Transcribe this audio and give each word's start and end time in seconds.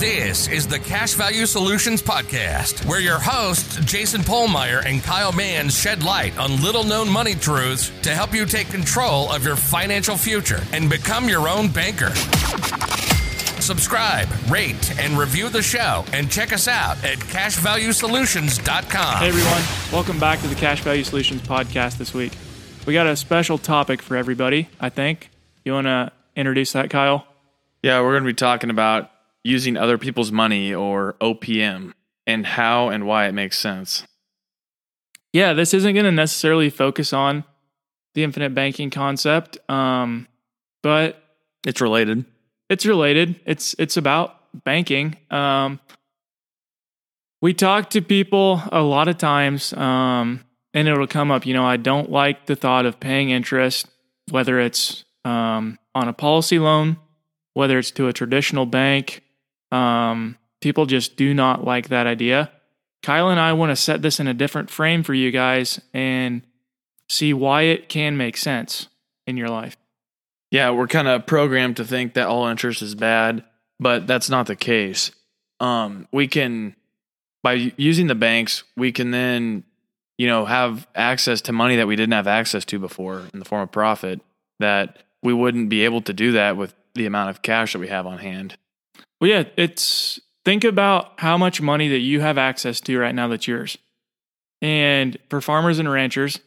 This 0.00 0.48
is 0.48 0.66
the 0.66 0.78
Cash 0.78 1.12
Value 1.14 1.44
Solutions 1.44 2.00
Podcast, 2.00 2.86
where 2.86 3.00
your 3.00 3.18
hosts, 3.18 3.76
Jason 3.84 4.22
Pohlmeier 4.22 4.82
and 4.86 5.02
Kyle 5.02 5.32
Mans, 5.32 5.78
shed 5.78 6.02
light 6.02 6.38
on 6.38 6.62
little 6.62 6.84
known 6.84 7.10
money 7.10 7.34
truths 7.34 7.92
to 8.02 8.10
help 8.10 8.32
you 8.32 8.46
take 8.46 8.68
control 8.68 9.30
of 9.30 9.44
your 9.44 9.56
financial 9.56 10.16
future 10.16 10.62
and 10.72 10.88
become 10.88 11.28
your 11.28 11.48
own 11.48 11.68
banker. 11.68 12.14
Subscribe, 13.60 14.28
rate, 14.48 14.98
and 14.98 15.18
review 15.18 15.50
the 15.50 15.62
show, 15.62 16.04
and 16.14 16.30
check 16.30 16.52
us 16.52 16.66
out 16.66 16.96
at 17.04 17.18
cashvaluesolutions.com. 17.18 19.16
Hey 19.18 19.28
everyone, 19.28 19.62
welcome 19.92 20.18
back 20.18 20.40
to 20.40 20.46
the 20.46 20.54
Cash 20.54 20.80
Value 20.80 21.04
Solutions 21.04 21.42
podcast 21.42 21.98
this 21.98 22.14
week. 22.14 22.32
We 22.86 22.94
got 22.94 23.06
a 23.06 23.16
special 23.16 23.58
topic 23.58 24.00
for 24.00 24.16
everybody, 24.16 24.70
I 24.80 24.88
think. 24.88 25.28
You 25.64 25.74
want 25.74 25.88
to 25.88 26.10
introduce 26.34 26.72
that, 26.72 26.88
Kyle? 26.88 27.26
Yeah, 27.82 28.00
we're 28.00 28.12
going 28.12 28.24
to 28.24 28.28
be 28.28 28.34
talking 28.34 28.70
about 28.70 29.10
using 29.42 29.76
other 29.76 29.96
people's 29.98 30.30
money 30.30 30.74
or 30.74 31.14
OPM 31.20 31.92
and 32.26 32.44
how 32.46 32.88
and 32.88 33.06
why 33.06 33.26
it 33.26 33.32
makes 33.32 33.58
sense. 33.58 34.06
Yeah, 35.32 35.52
this 35.52 35.72
isn't 35.72 35.94
going 35.94 36.04
to 36.04 36.12
necessarily 36.12 36.70
focus 36.70 37.12
on 37.12 37.44
the 38.14 38.24
infinite 38.24 38.54
banking 38.54 38.90
concept, 38.90 39.58
um, 39.70 40.26
but 40.82 41.22
It's 41.64 41.80
related. 41.80 42.24
it's 42.68 42.84
related. 42.84 43.40
It's 43.46 43.74
it's 43.78 43.96
about 43.96 44.36
banking. 44.64 45.16
Um, 45.30 45.78
we 47.40 47.54
talk 47.54 47.90
to 47.90 48.02
people 48.02 48.60
a 48.72 48.82
lot 48.82 49.08
of 49.08 49.16
times, 49.18 49.72
um, 49.74 50.44
and 50.74 50.88
it'll 50.88 51.06
come 51.06 51.30
up. 51.30 51.46
You 51.46 51.54
know, 51.54 51.64
I 51.64 51.76
don't 51.76 52.10
like 52.10 52.46
the 52.46 52.56
thought 52.56 52.84
of 52.84 52.98
paying 53.00 53.30
interest, 53.30 53.86
whether 54.30 54.58
it's 54.60 55.04
um, 55.24 55.78
on 55.94 56.08
a 56.08 56.12
policy 56.12 56.58
loan, 56.58 56.96
whether 57.54 57.78
it's 57.78 57.90
to 57.92 58.08
a 58.08 58.12
traditional 58.12 58.66
bank. 58.66 59.22
Um, 59.72 60.36
people 60.60 60.86
just 60.86 61.16
do 61.16 61.34
not 61.34 61.64
like 61.64 61.88
that 61.88 62.06
idea. 62.06 62.50
Kyle 63.02 63.30
and 63.30 63.40
I 63.40 63.52
want 63.54 63.70
to 63.70 63.76
set 63.76 64.02
this 64.02 64.20
in 64.20 64.26
a 64.26 64.34
different 64.34 64.70
frame 64.70 65.02
for 65.02 65.14
you 65.14 65.30
guys 65.30 65.80
and 65.94 66.42
see 67.08 67.32
why 67.32 67.62
it 67.62 67.88
can 67.88 68.16
make 68.16 68.36
sense 68.36 68.88
in 69.26 69.36
your 69.36 69.48
life. 69.48 69.76
Yeah, 70.50 70.70
we're 70.70 70.88
kind 70.88 71.08
of 71.08 71.26
programmed 71.26 71.76
to 71.76 71.84
think 71.84 72.14
that 72.14 72.26
all 72.26 72.46
interest 72.46 72.82
is 72.82 72.94
bad, 72.94 73.44
but 73.78 74.06
that's 74.06 74.28
not 74.28 74.46
the 74.46 74.56
case. 74.56 75.12
Um, 75.60 76.08
we 76.12 76.26
can, 76.26 76.74
by 77.42 77.72
using 77.76 78.08
the 78.08 78.14
banks, 78.14 78.64
we 78.76 78.92
can 78.92 79.12
then, 79.12 79.64
you 80.18 80.26
know, 80.26 80.44
have 80.44 80.88
access 80.94 81.40
to 81.42 81.52
money 81.52 81.76
that 81.76 81.86
we 81.86 81.96
didn't 81.96 82.14
have 82.14 82.26
access 82.26 82.64
to 82.66 82.78
before 82.78 83.22
in 83.32 83.38
the 83.38 83.44
form 83.44 83.62
of 83.62 83.72
profit 83.72 84.20
that 84.58 84.98
we 85.22 85.32
wouldn't 85.32 85.68
be 85.68 85.84
able 85.84 86.02
to 86.02 86.12
do 86.12 86.32
that 86.32 86.56
with 86.56 86.74
the 86.94 87.06
amount 87.06 87.30
of 87.30 87.42
cash 87.42 87.72
that 87.72 87.78
we 87.78 87.88
have 87.88 88.06
on 88.06 88.18
hand. 88.18 88.56
Well, 89.20 89.30
yeah, 89.30 89.44
it's 89.56 90.20
think 90.44 90.64
about 90.64 91.12
how 91.18 91.36
much 91.36 91.60
money 91.60 91.88
that 91.88 91.98
you 91.98 92.20
have 92.20 92.38
access 92.38 92.80
to 92.82 92.98
right 92.98 93.14
now 93.14 93.28
that's 93.28 93.46
yours. 93.46 93.76
And 94.62 95.16
for 95.28 95.40
farmers 95.40 95.78
and 95.78 95.90
ranchers, 95.90 96.40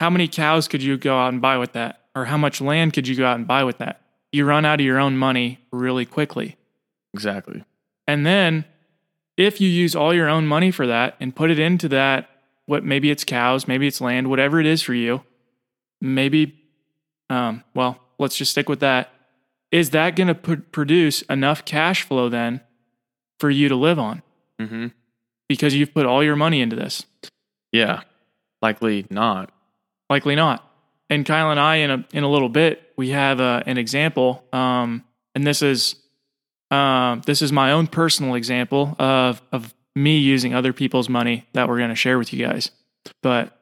how 0.00 0.10
many 0.10 0.28
cows 0.28 0.68
could 0.68 0.82
you 0.82 0.96
go 0.96 1.18
out 1.18 1.32
and 1.32 1.40
buy 1.40 1.56
with 1.58 1.72
that? 1.72 2.00
Or 2.14 2.26
how 2.26 2.36
much 2.36 2.60
land 2.60 2.92
could 2.92 3.08
you 3.08 3.16
go 3.16 3.24
out 3.24 3.36
and 3.36 3.46
buy 3.46 3.64
with 3.64 3.78
that? 3.78 4.00
You 4.32 4.44
run 4.44 4.64
out 4.64 4.80
of 4.80 4.86
your 4.86 4.98
own 4.98 5.16
money 5.16 5.60
really 5.70 6.04
quickly. 6.04 6.56
Exactly. 7.14 7.64
And 8.06 8.26
then 8.26 8.64
if 9.36 9.60
you 9.60 9.68
use 9.68 9.94
all 9.94 10.12
your 10.12 10.28
own 10.28 10.46
money 10.46 10.70
for 10.70 10.86
that 10.86 11.16
and 11.20 11.34
put 11.34 11.50
it 11.50 11.58
into 11.58 11.88
that, 11.88 12.28
what 12.66 12.84
maybe 12.84 13.10
it's 13.10 13.24
cows, 13.24 13.66
maybe 13.66 13.86
it's 13.86 14.00
land, 14.00 14.28
whatever 14.28 14.60
it 14.60 14.66
is 14.66 14.82
for 14.82 14.94
you, 14.94 15.22
maybe, 16.00 16.60
um, 17.30 17.64
well, 17.74 17.98
let's 18.18 18.36
just 18.36 18.50
stick 18.50 18.68
with 18.68 18.80
that. 18.80 19.10
Is 19.72 19.90
that 19.90 20.14
going 20.14 20.28
to 20.28 20.34
pr- 20.34 20.54
produce 20.70 21.22
enough 21.22 21.64
cash 21.64 22.02
flow 22.02 22.28
then 22.28 22.60
for 23.40 23.50
you 23.50 23.68
to 23.68 23.74
live 23.74 23.98
on? 23.98 24.22
Mm-hmm. 24.60 24.88
Because 25.48 25.74
you've 25.74 25.92
put 25.92 26.06
all 26.06 26.22
your 26.22 26.36
money 26.36 26.60
into 26.60 26.76
this. 26.76 27.04
Yeah, 27.72 28.02
likely 28.60 29.06
not. 29.10 29.50
Likely 30.08 30.36
not. 30.36 30.68
And 31.10 31.26
Kyle 31.26 31.50
and 31.50 31.58
I, 31.58 31.76
in 31.76 31.90
a 31.90 32.06
in 32.12 32.22
a 32.22 32.28
little 32.28 32.48
bit, 32.48 32.92
we 32.96 33.10
have 33.10 33.40
uh, 33.40 33.62
an 33.66 33.76
example, 33.78 34.44
um, 34.52 35.04
and 35.34 35.46
this 35.46 35.62
is 35.62 35.96
um, 36.70 37.22
this 37.26 37.42
is 37.42 37.52
my 37.52 37.72
own 37.72 37.86
personal 37.86 38.34
example 38.34 38.94
of 38.98 39.42
of 39.52 39.74
me 39.94 40.18
using 40.18 40.54
other 40.54 40.72
people's 40.72 41.08
money 41.08 41.46
that 41.52 41.68
we're 41.68 41.78
going 41.78 41.90
to 41.90 41.94
share 41.96 42.18
with 42.18 42.32
you 42.32 42.46
guys. 42.46 42.70
But 43.22 43.58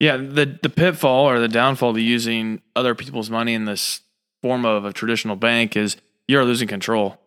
Yeah, 0.00 0.16
the 0.16 0.58
the 0.62 0.70
pitfall 0.70 1.28
or 1.28 1.38
the 1.38 1.48
downfall 1.48 1.94
to 1.94 2.00
using 2.00 2.60
other 2.74 2.94
people's 2.94 3.30
money 3.30 3.54
in 3.54 3.64
this 3.66 4.00
form 4.44 4.66
of 4.66 4.84
a 4.84 4.92
traditional 4.92 5.36
bank 5.36 5.74
is 5.74 5.96
you're 6.28 6.44
losing 6.44 6.68
control. 6.68 7.18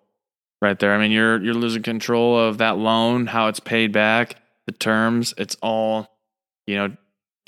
Right 0.61 0.77
there. 0.77 0.93
I 0.93 0.99
mean, 0.99 1.11
you're 1.11 1.41
you're 1.43 1.55
losing 1.55 1.81
control 1.81 2.39
of 2.39 2.59
that 2.59 2.77
loan, 2.77 3.25
how 3.25 3.47
it's 3.47 3.59
paid 3.59 3.91
back, 3.91 4.35
the 4.67 4.71
terms, 4.71 5.33
it's 5.35 5.55
all, 5.63 6.07
you 6.67 6.75
know, 6.75 6.95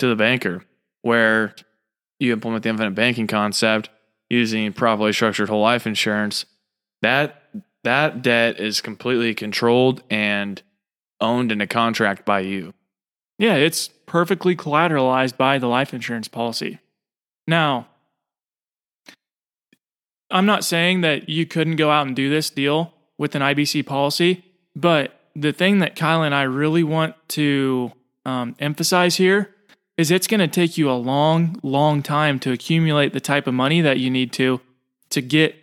to 0.00 0.06
the 0.08 0.16
banker. 0.16 0.64
Where 1.02 1.54
you 2.18 2.32
implement 2.32 2.64
the 2.64 2.70
infinite 2.70 2.96
banking 2.96 3.28
concept 3.28 3.90
using 4.28 4.72
properly 4.72 5.12
structured 5.12 5.48
whole 5.48 5.62
life 5.62 5.86
insurance, 5.86 6.46
that 7.02 7.44
that 7.84 8.22
debt 8.22 8.58
is 8.58 8.80
completely 8.80 9.34
controlled 9.34 10.02
and 10.10 10.60
owned 11.20 11.52
in 11.52 11.60
a 11.60 11.66
contract 11.68 12.24
by 12.24 12.40
you. 12.40 12.74
yeah, 13.38 13.54
it's 13.54 13.88
perfectly 14.06 14.56
collateralized 14.56 15.36
by 15.36 15.58
the 15.58 15.68
life 15.68 15.94
insurance 15.94 16.28
policy. 16.28 16.78
Now, 17.46 17.88
I'm 20.30 20.46
not 20.46 20.64
saying 20.64 21.00
that 21.00 21.28
you 21.28 21.46
couldn't 21.46 21.76
go 21.76 21.90
out 21.90 22.06
and 22.06 22.14
do 22.14 22.30
this 22.30 22.50
deal 22.50 22.94
with 23.18 23.34
an 23.34 23.42
IBC 23.42 23.86
policy, 23.86 24.44
but 24.76 25.20
the 25.34 25.52
thing 25.52 25.78
that 25.78 25.96
Kyle 25.96 26.22
and 26.22 26.34
I 26.34 26.42
really 26.42 26.82
want 26.82 27.14
to 27.30 27.92
um, 28.24 28.54
emphasize 28.58 29.16
here 29.16 29.54
is 29.96 30.10
it's 30.10 30.26
going 30.26 30.40
to 30.40 30.48
take 30.48 30.78
you 30.78 30.90
a 30.90 30.92
long, 30.92 31.58
long 31.62 32.02
time 32.02 32.38
to 32.40 32.52
accumulate 32.52 33.12
the 33.12 33.20
type 33.20 33.46
of 33.46 33.54
money 33.54 33.80
that 33.80 33.98
you 33.98 34.10
need 34.10 34.32
to 34.34 34.60
to 35.10 35.20
get 35.20 35.56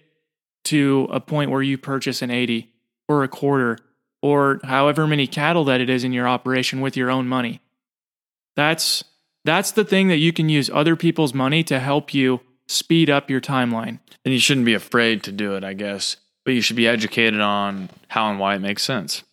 to 0.65 1.07
a 1.11 1.19
point 1.19 1.49
where 1.49 1.61
you 1.61 1.77
purchase 1.77 2.21
an 2.21 2.29
80 2.29 2.71
or 3.07 3.23
a 3.23 3.27
quarter 3.27 3.77
or 4.21 4.59
however 4.63 5.07
many 5.07 5.25
cattle 5.25 5.63
that 5.65 5.79
it 5.79 5.89
is 5.89 6.03
in 6.03 6.11
your 6.11 6.27
operation 6.27 6.81
with 6.81 6.97
your 6.97 7.09
own 7.09 7.27
money. 7.27 7.61
That's 8.55 9.03
that's 9.45 9.71
the 9.71 9.85
thing 9.85 10.09
that 10.09 10.17
you 10.17 10.33
can 10.33 10.49
use 10.49 10.69
other 10.69 10.97
people's 10.97 11.33
money 11.33 11.63
to 11.63 11.79
help 11.79 12.13
you 12.13 12.41
speed 12.67 13.09
up 13.09 13.29
your 13.29 13.41
timeline. 13.41 13.99
And 14.25 14.33
you 14.33 14.39
shouldn't 14.39 14.65
be 14.65 14.73
afraid 14.73 15.23
to 15.23 15.31
do 15.31 15.55
it, 15.55 15.63
I 15.63 15.73
guess. 15.73 16.17
But 16.45 16.53
you 16.53 16.61
should 16.61 16.75
be 16.75 16.87
educated 16.87 17.39
on 17.39 17.89
how 18.07 18.29
and 18.29 18.39
why 18.39 18.55
it 18.55 18.59
makes 18.59 18.83
sense. 18.83 19.23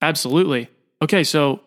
Absolutely. 0.00 0.68
Okay, 1.00 1.24
so 1.24 1.60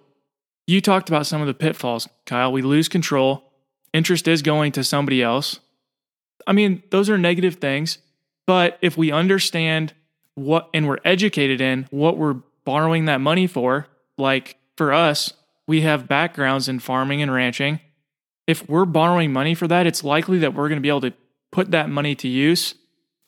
you 0.67 0.81
talked 0.81 1.09
about 1.09 1.27
some 1.27 1.41
of 1.41 1.47
the 1.47 1.53
pitfalls, 1.53 2.07
Kyle. 2.25 2.51
We 2.51 2.61
lose 2.61 2.87
control. 2.89 3.51
Interest 3.93 4.27
is 4.27 4.41
going 4.41 4.71
to 4.73 4.83
somebody 4.83 5.21
else. 5.21 5.59
I 6.47 6.53
mean, 6.53 6.83
those 6.89 7.09
are 7.09 7.17
negative 7.17 7.55
things, 7.55 7.97
but 8.45 8.77
if 8.81 8.97
we 8.97 9.11
understand 9.11 9.93
what 10.35 10.69
and 10.73 10.87
we're 10.87 10.99
educated 11.05 11.61
in 11.61 11.87
what 11.91 12.17
we're 12.17 12.41
borrowing 12.65 13.05
that 13.05 13.21
money 13.21 13.47
for, 13.47 13.87
like 14.17 14.57
for 14.75 14.93
us, 14.93 15.33
we 15.67 15.81
have 15.81 16.07
backgrounds 16.07 16.67
in 16.67 16.79
farming 16.79 17.21
and 17.21 17.33
ranching. 17.33 17.79
If 18.47 18.67
we're 18.69 18.85
borrowing 18.85 19.33
money 19.33 19.55
for 19.55 19.67
that, 19.67 19.87
it's 19.87 20.03
likely 20.03 20.39
that 20.39 20.53
we're 20.53 20.69
going 20.69 20.77
to 20.77 20.81
be 20.81 20.89
able 20.89 21.01
to 21.01 21.13
put 21.51 21.71
that 21.71 21.89
money 21.89 22.15
to 22.15 22.27
use 22.27 22.75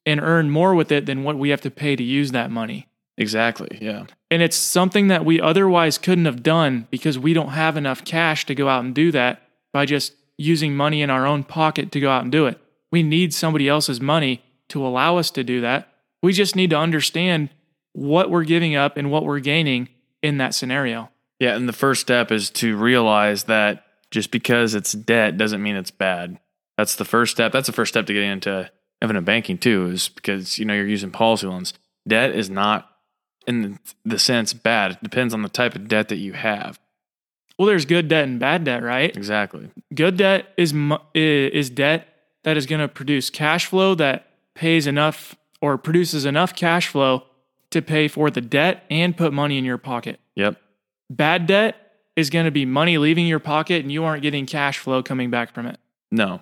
and 0.05 0.21
earn 0.21 0.49
more 0.49 0.75
with 0.75 0.91
it 0.91 1.05
than 1.05 1.23
what 1.23 1.37
we 1.37 1.49
have 1.49 1.61
to 1.61 1.71
pay 1.71 1.95
to 1.95 2.03
use 2.03 2.31
that 2.31 2.51
money. 2.51 2.87
Exactly. 3.17 3.79
Yeah. 3.81 4.05
And 4.29 4.41
it's 4.41 4.55
something 4.55 5.07
that 5.07 5.25
we 5.25 5.41
otherwise 5.41 5.97
couldn't 5.97 6.25
have 6.25 6.43
done 6.43 6.87
because 6.91 7.17
we 7.17 7.33
don't 7.33 7.49
have 7.49 7.75
enough 7.75 8.05
cash 8.05 8.45
to 8.45 8.55
go 8.55 8.69
out 8.69 8.83
and 8.83 8.93
do 8.93 9.11
that 9.11 9.41
by 9.73 9.85
just 9.85 10.13
using 10.37 10.75
money 10.75 11.01
in 11.01 11.09
our 11.09 11.25
own 11.25 11.43
pocket 11.43 11.91
to 11.91 11.99
go 11.99 12.11
out 12.11 12.21
and 12.21 12.31
do 12.31 12.45
it. 12.45 12.59
We 12.91 13.01
need 13.01 13.33
somebody 13.33 13.67
else's 13.67 13.99
money 13.99 14.43
to 14.69 14.85
allow 14.85 15.17
us 15.17 15.31
to 15.31 15.43
do 15.43 15.61
that. 15.61 15.91
We 16.21 16.31
just 16.31 16.55
need 16.55 16.69
to 16.69 16.77
understand 16.77 17.49
what 17.93 18.29
we're 18.29 18.43
giving 18.43 18.75
up 18.75 18.97
and 18.97 19.09
what 19.09 19.25
we're 19.25 19.39
gaining 19.39 19.89
in 20.21 20.37
that 20.37 20.53
scenario. 20.53 21.09
Yeah. 21.39 21.55
And 21.55 21.67
the 21.67 21.73
first 21.73 22.01
step 22.01 22.31
is 22.31 22.49
to 22.51 22.77
realize 22.77 23.45
that 23.45 23.83
just 24.11 24.31
because 24.31 24.75
it's 24.75 24.93
debt 24.93 25.37
doesn't 25.37 25.61
mean 25.61 25.75
it's 25.75 25.91
bad. 25.91 26.39
That's 26.77 26.95
the 26.95 27.05
first 27.05 27.31
step. 27.31 27.51
That's 27.51 27.67
the 27.67 27.73
first 27.73 27.93
step 27.93 28.05
to 28.05 28.13
getting 28.13 28.31
into 28.31 28.69
infinite 29.01 29.23
banking 29.23 29.57
too, 29.57 29.87
is 29.87 30.09
because 30.09 30.59
you 30.59 30.65
know 30.65 30.73
you're 30.73 30.87
using 30.87 31.11
policy 31.11 31.47
loans. 31.47 31.73
Debt 32.07 32.35
is 32.35 32.49
not 32.49 32.89
in 33.45 33.79
the 34.05 34.19
sense 34.19 34.53
bad. 34.53 34.91
It 34.91 35.03
depends 35.03 35.33
on 35.33 35.41
the 35.41 35.49
type 35.49 35.75
of 35.75 35.87
debt 35.87 36.09
that 36.09 36.17
you 36.17 36.33
have. 36.33 36.79
Well, 37.57 37.65
there's 37.65 37.85
good 37.85 38.07
debt 38.07 38.25
and 38.25 38.39
bad 38.39 38.63
debt, 38.63 38.83
right? 38.83 39.15
Exactly. 39.15 39.69
Good 39.93 40.17
debt 40.17 40.53
is 40.57 40.73
is 41.13 41.69
debt 41.69 42.07
that 42.43 42.57
is 42.57 42.65
going 42.65 42.81
to 42.81 42.87
produce 42.87 43.29
cash 43.29 43.65
flow 43.65 43.95
that 43.95 44.27
pays 44.53 44.87
enough 44.87 45.35
or 45.61 45.77
produces 45.77 46.25
enough 46.25 46.55
cash 46.55 46.87
flow 46.87 47.23
to 47.71 47.81
pay 47.81 48.07
for 48.07 48.29
the 48.29 48.41
debt 48.41 48.83
and 48.89 49.17
put 49.17 49.33
money 49.33 49.57
in 49.57 49.65
your 49.65 49.77
pocket. 49.77 50.19
Yep. 50.35 50.61
Bad 51.09 51.47
debt 51.47 51.86
is 52.17 52.29
going 52.29 52.45
to 52.45 52.51
be 52.51 52.65
money 52.65 52.97
leaving 52.97 53.27
your 53.27 53.39
pocket 53.39 53.83
and 53.83 53.91
you 53.91 54.03
aren't 54.03 54.23
getting 54.23 54.45
cash 54.45 54.79
flow 54.79 55.01
coming 55.01 55.29
back 55.29 55.53
from 55.53 55.67
it. 55.67 55.79
No. 56.11 56.41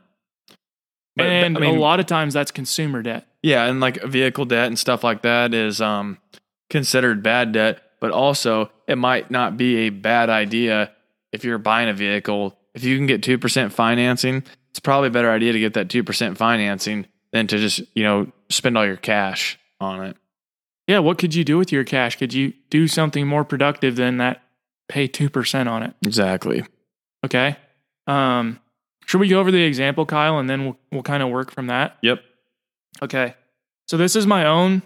But- 1.16 1.28
and 1.28 1.56
I 1.58 1.60
mean, 1.60 1.76
a 1.76 1.80
lot 1.80 2.00
of 2.00 2.08
times 2.08 2.34
that's 2.34 2.50
consumer 2.50 3.04
debt. 3.04 3.28
Yeah, 3.44 3.66
and 3.66 3.80
like 3.80 4.02
vehicle 4.04 4.46
debt 4.46 4.68
and 4.68 4.80
stuff 4.80 5.04
like 5.04 5.22
that 5.22 5.54
is 5.54 5.80
um 5.80 6.18
considered 6.72 7.22
bad 7.22 7.52
debt, 7.52 7.84
but 8.00 8.10
also 8.10 8.72
it 8.88 8.98
might 8.98 9.30
not 9.30 9.56
be 9.58 9.78
a 9.86 9.90
bad 9.92 10.30
idea 10.30 10.92
if 11.32 11.44
you're 11.44 11.60
buying 11.60 11.90
a 11.90 11.94
vehicle. 11.94 12.58
If 12.74 12.84
you 12.84 12.98
can 12.98 13.06
get 13.06 13.22
2% 13.22 13.72
financing, 13.72 14.44
it's 14.72 14.80
probably 14.80 15.08
a 15.08 15.12
better 15.12 15.32
idea 15.32 15.54
to 15.54 15.60
get 15.60 15.74
that 15.76 15.88
2% 15.88 16.36
financing 16.36 17.06
than 17.32 17.48
to 17.48 17.58
just, 17.58 17.82
you 17.94 18.04
know, 18.04 18.32
spend 18.50 18.78
all 18.78 18.86
your 18.86 18.98
cash 18.98 19.58
on 19.80 20.04
it. 20.04 20.18
Yeah, 20.88 21.00
what 21.00 21.18
could 21.18 21.34
you 21.34 21.44
do 21.46 21.58
with 21.58 21.72
your 21.72 21.84
cash? 21.86 22.18
Could 22.18 22.34
you 22.34 22.54
do 22.70 22.88
something 22.88 23.28
more 23.28 23.46
productive 23.46 23.96
than 23.96 24.18
that 24.18 24.42
pay 24.88 25.08
2% 25.08 25.68
on 25.68 25.84
it? 25.84 25.94
Exactly. 26.06 26.64
Okay. 27.24 27.58
Um, 28.08 28.60
should 29.06 29.20
we 29.20 29.28
go 29.28 29.40
over 29.40 29.52
the 29.52 29.64
example, 29.64 30.06
Kyle, 30.06 30.40
and 30.40 30.50
then 30.50 30.66
we'll, 30.66 30.78
we'll 30.92 31.04
kind 31.04 31.24
of 31.24 31.30
work 31.30 31.52
from 31.52 31.68
that? 31.68 31.98
Yep. 32.02 32.20
Okay. 33.02 33.36
So 33.88 33.98
this 33.98 34.16
is 34.16 34.26
my 34.26 34.46
own 34.46 34.82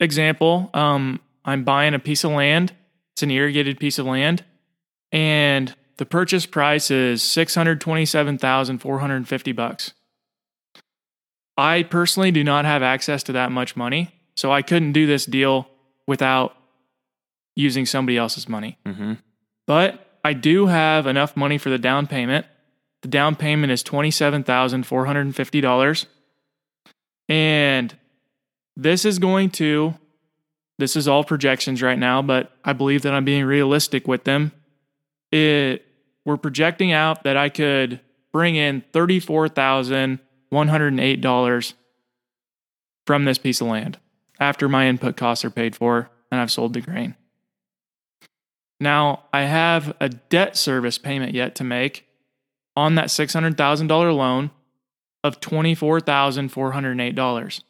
example. 0.00 0.70
Um, 0.74 1.20
I'm 1.44 1.64
buying 1.64 1.94
a 1.94 1.98
piece 1.98 2.24
of 2.24 2.32
land. 2.32 2.72
It's 3.14 3.22
an 3.22 3.30
irrigated 3.30 3.78
piece 3.78 3.98
of 3.98 4.06
land, 4.06 4.44
and 5.12 5.74
the 5.98 6.06
purchase 6.06 6.46
price 6.46 6.90
is 6.90 7.22
six 7.22 7.54
hundred 7.54 7.80
twenty-seven 7.80 8.38
thousand 8.38 8.78
four 8.78 8.98
hundred 8.98 9.28
fifty 9.28 9.52
bucks. 9.52 9.92
I 11.56 11.82
personally 11.82 12.30
do 12.30 12.42
not 12.42 12.64
have 12.64 12.82
access 12.82 13.22
to 13.24 13.32
that 13.32 13.52
much 13.52 13.76
money, 13.76 14.14
so 14.34 14.50
I 14.50 14.62
couldn't 14.62 14.92
do 14.92 15.06
this 15.06 15.26
deal 15.26 15.68
without 16.06 16.56
using 17.60 17.86
somebody 17.86 18.16
else's 18.16 18.48
money. 18.48 18.78
Mm-hmm. 18.86 19.14
But 19.66 20.18
I 20.24 20.32
do 20.32 20.66
have 20.66 21.06
enough 21.06 21.36
money 21.36 21.58
for 21.58 21.70
the 21.70 21.78
down 21.78 22.06
payment. 22.06 22.46
The 23.02 23.08
down 23.08 23.34
payment 23.36 23.72
is 23.72 23.82
$27,450. 23.84 26.06
And 27.28 27.96
this 28.76 29.04
is 29.04 29.18
going 29.18 29.50
to, 29.50 29.94
this 30.78 30.96
is 30.96 31.06
all 31.06 31.22
projections 31.24 31.82
right 31.82 31.98
now, 31.98 32.22
but 32.22 32.50
I 32.64 32.72
believe 32.72 33.02
that 33.02 33.12
I'm 33.14 33.24
being 33.24 33.44
realistic 33.44 34.08
with 34.08 34.24
them. 34.24 34.50
It, 35.30 35.86
we're 36.24 36.36
projecting 36.36 36.90
out 36.92 37.22
that 37.24 37.36
I 37.36 37.48
could 37.48 38.00
bring 38.32 38.56
in 38.56 38.82
$34,108 38.92 41.74
from 43.06 43.24
this 43.24 43.38
piece 43.38 43.60
of 43.60 43.68
land 43.68 43.98
after 44.38 44.68
my 44.68 44.88
input 44.88 45.16
costs 45.16 45.44
are 45.44 45.50
paid 45.50 45.74
for 45.76 46.10
and 46.30 46.40
I've 46.40 46.52
sold 46.52 46.74
the 46.74 46.80
grain. 46.80 47.16
Now, 48.80 49.22
I 49.32 49.42
have 49.42 49.94
a 50.00 50.08
debt 50.08 50.56
service 50.56 50.98
payment 50.98 51.34
yet 51.34 51.54
to 51.56 51.64
make 51.64 52.06
on 52.74 52.94
that 52.94 53.08
$600,000 53.08 54.16
loan 54.16 54.50
of 55.22 55.38
$24,408. 55.40 57.62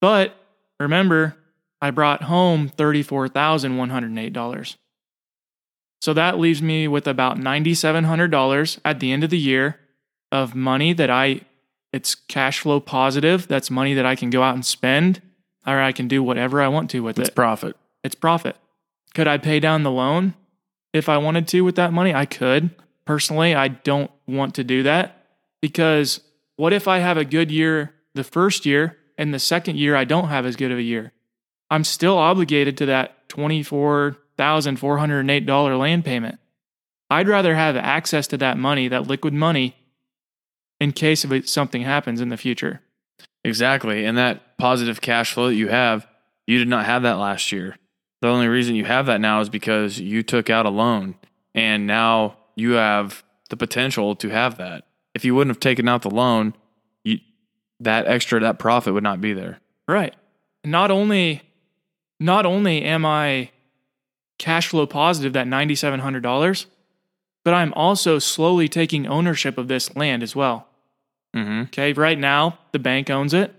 But 0.00 0.34
remember, 0.78 1.36
I 1.82 1.90
brought 1.90 2.22
home 2.24 2.68
$34,108. 2.70 4.76
So 6.00 6.14
that 6.14 6.38
leaves 6.38 6.62
me 6.62 6.88
with 6.88 7.06
about 7.06 7.36
$9,700 7.36 8.78
at 8.84 9.00
the 9.00 9.12
end 9.12 9.24
of 9.24 9.30
the 9.30 9.38
year 9.38 9.78
of 10.32 10.54
money 10.54 10.94
that 10.94 11.10
I, 11.10 11.42
it's 11.92 12.14
cash 12.14 12.60
flow 12.60 12.80
positive. 12.80 13.46
That's 13.46 13.70
money 13.70 13.92
that 13.94 14.06
I 14.06 14.16
can 14.16 14.30
go 14.30 14.42
out 14.42 14.54
and 14.54 14.64
spend, 14.64 15.20
or 15.66 15.78
I 15.78 15.92
can 15.92 16.08
do 16.08 16.22
whatever 16.22 16.62
I 16.62 16.68
want 16.68 16.88
to 16.90 17.02
with 17.02 17.18
It's 17.18 17.28
it. 17.28 17.30
It's 17.30 17.34
profit. 17.34 17.76
It's 18.02 18.14
profit. 18.14 18.56
Could 19.14 19.28
I 19.28 19.38
pay 19.38 19.60
down 19.60 19.82
the 19.82 19.90
loan 19.90 20.34
if 20.92 21.08
I 21.08 21.18
wanted 21.18 21.48
to 21.48 21.62
with 21.62 21.76
that 21.76 21.92
money? 21.92 22.14
I 22.14 22.26
could. 22.26 22.70
Personally, 23.04 23.54
I 23.54 23.68
don't 23.68 24.10
want 24.26 24.54
to 24.56 24.64
do 24.64 24.82
that 24.84 25.26
because 25.60 26.20
what 26.56 26.72
if 26.72 26.86
I 26.86 26.98
have 26.98 27.16
a 27.16 27.24
good 27.24 27.50
year 27.50 27.94
the 28.14 28.24
first 28.24 28.66
year 28.66 28.98
and 29.18 29.34
the 29.34 29.38
second 29.38 29.78
year 29.78 29.96
I 29.96 30.04
don't 30.04 30.28
have 30.28 30.46
as 30.46 30.56
good 30.56 30.70
of 30.70 30.78
a 30.78 30.82
year? 30.82 31.12
I'm 31.70 31.84
still 31.84 32.18
obligated 32.18 32.76
to 32.78 32.86
that 32.86 33.28
$24,408 33.28 35.78
land 35.78 36.04
payment. 36.04 36.40
I'd 37.08 37.28
rather 37.28 37.54
have 37.54 37.76
access 37.76 38.26
to 38.28 38.36
that 38.38 38.58
money, 38.58 38.88
that 38.88 39.06
liquid 39.06 39.34
money, 39.34 39.76
in 40.80 40.92
case 40.92 41.24
of 41.24 41.48
something 41.48 41.82
happens 41.82 42.20
in 42.20 42.28
the 42.28 42.36
future. 42.36 42.80
Exactly. 43.44 44.04
And 44.04 44.18
that 44.18 44.58
positive 44.58 45.00
cash 45.00 45.34
flow 45.34 45.48
that 45.48 45.54
you 45.54 45.68
have, 45.68 46.06
you 46.46 46.58
did 46.58 46.68
not 46.68 46.86
have 46.86 47.02
that 47.02 47.18
last 47.18 47.50
year. 47.52 47.76
The 48.20 48.28
only 48.28 48.48
reason 48.48 48.74
you 48.74 48.84
have 48.84 49.06
that 49.06 49.20
now 49.20 49.40
is 49.40 49.48
because 49.48 49.98
you 49.98 50.22
took 50.22 50.50
out 50.50 50.66
a 50.66 50.70
loan 50.70 51.14
and 51.54 51.86
now 51.86 52.36
you 52.54 52.72
have 52.72 53.24
the 53.48 53.56
potential 53.56 54.14
to 54.16 54.28
have 54.28 54.58
that. 54.58 54.84
If 55.14 55.24
you 55.24 55.34
wouldn't 55.34 55.54
have 55.54 55.60
taken 55.60 55.88
out 55.88 56.02
the 56.02 56.10
loan, 56.10 56.54
you, 57.02 57.18
that 57.80 58.06
extra 58.06 58.40
that 58.40 58.58
profit 58.58 58.94
would 58.94 59.02
not 59.02 59.20
be 59.20 59.32
there. 59.32 59.58
Right. 59.88 60.14
Not 60.64 60.90
only 60.90 61.42
not 62.18 62.44
only 62.44 62.82
am 62.82 63.06
I 63.06 63.50
cash 64.38 64.68
flow 64.68 64.86
positive 64.86 65.32
that 65.32 65.46
$9700, 65.46 66.66
but 67.42 67.54
I'm 67.54 67.72
also 67.72 68.18
slowly 68.18 68.68
taking 68.68 69.06
ownership 69.06 69.56
of 69.56 69.68
this 69.68 69.96
land 69.96 70.22
as 70.22 70.36
well. 70.36 70.68
Mm-hmm. 71.34 71.62
Okay, 71.62 71.92
right 71.92 72.18
now 72.18 72.58
the 72.72 72.78
bank 72.78 73.08
owns 73.08 73.32
it, 73.32 73.54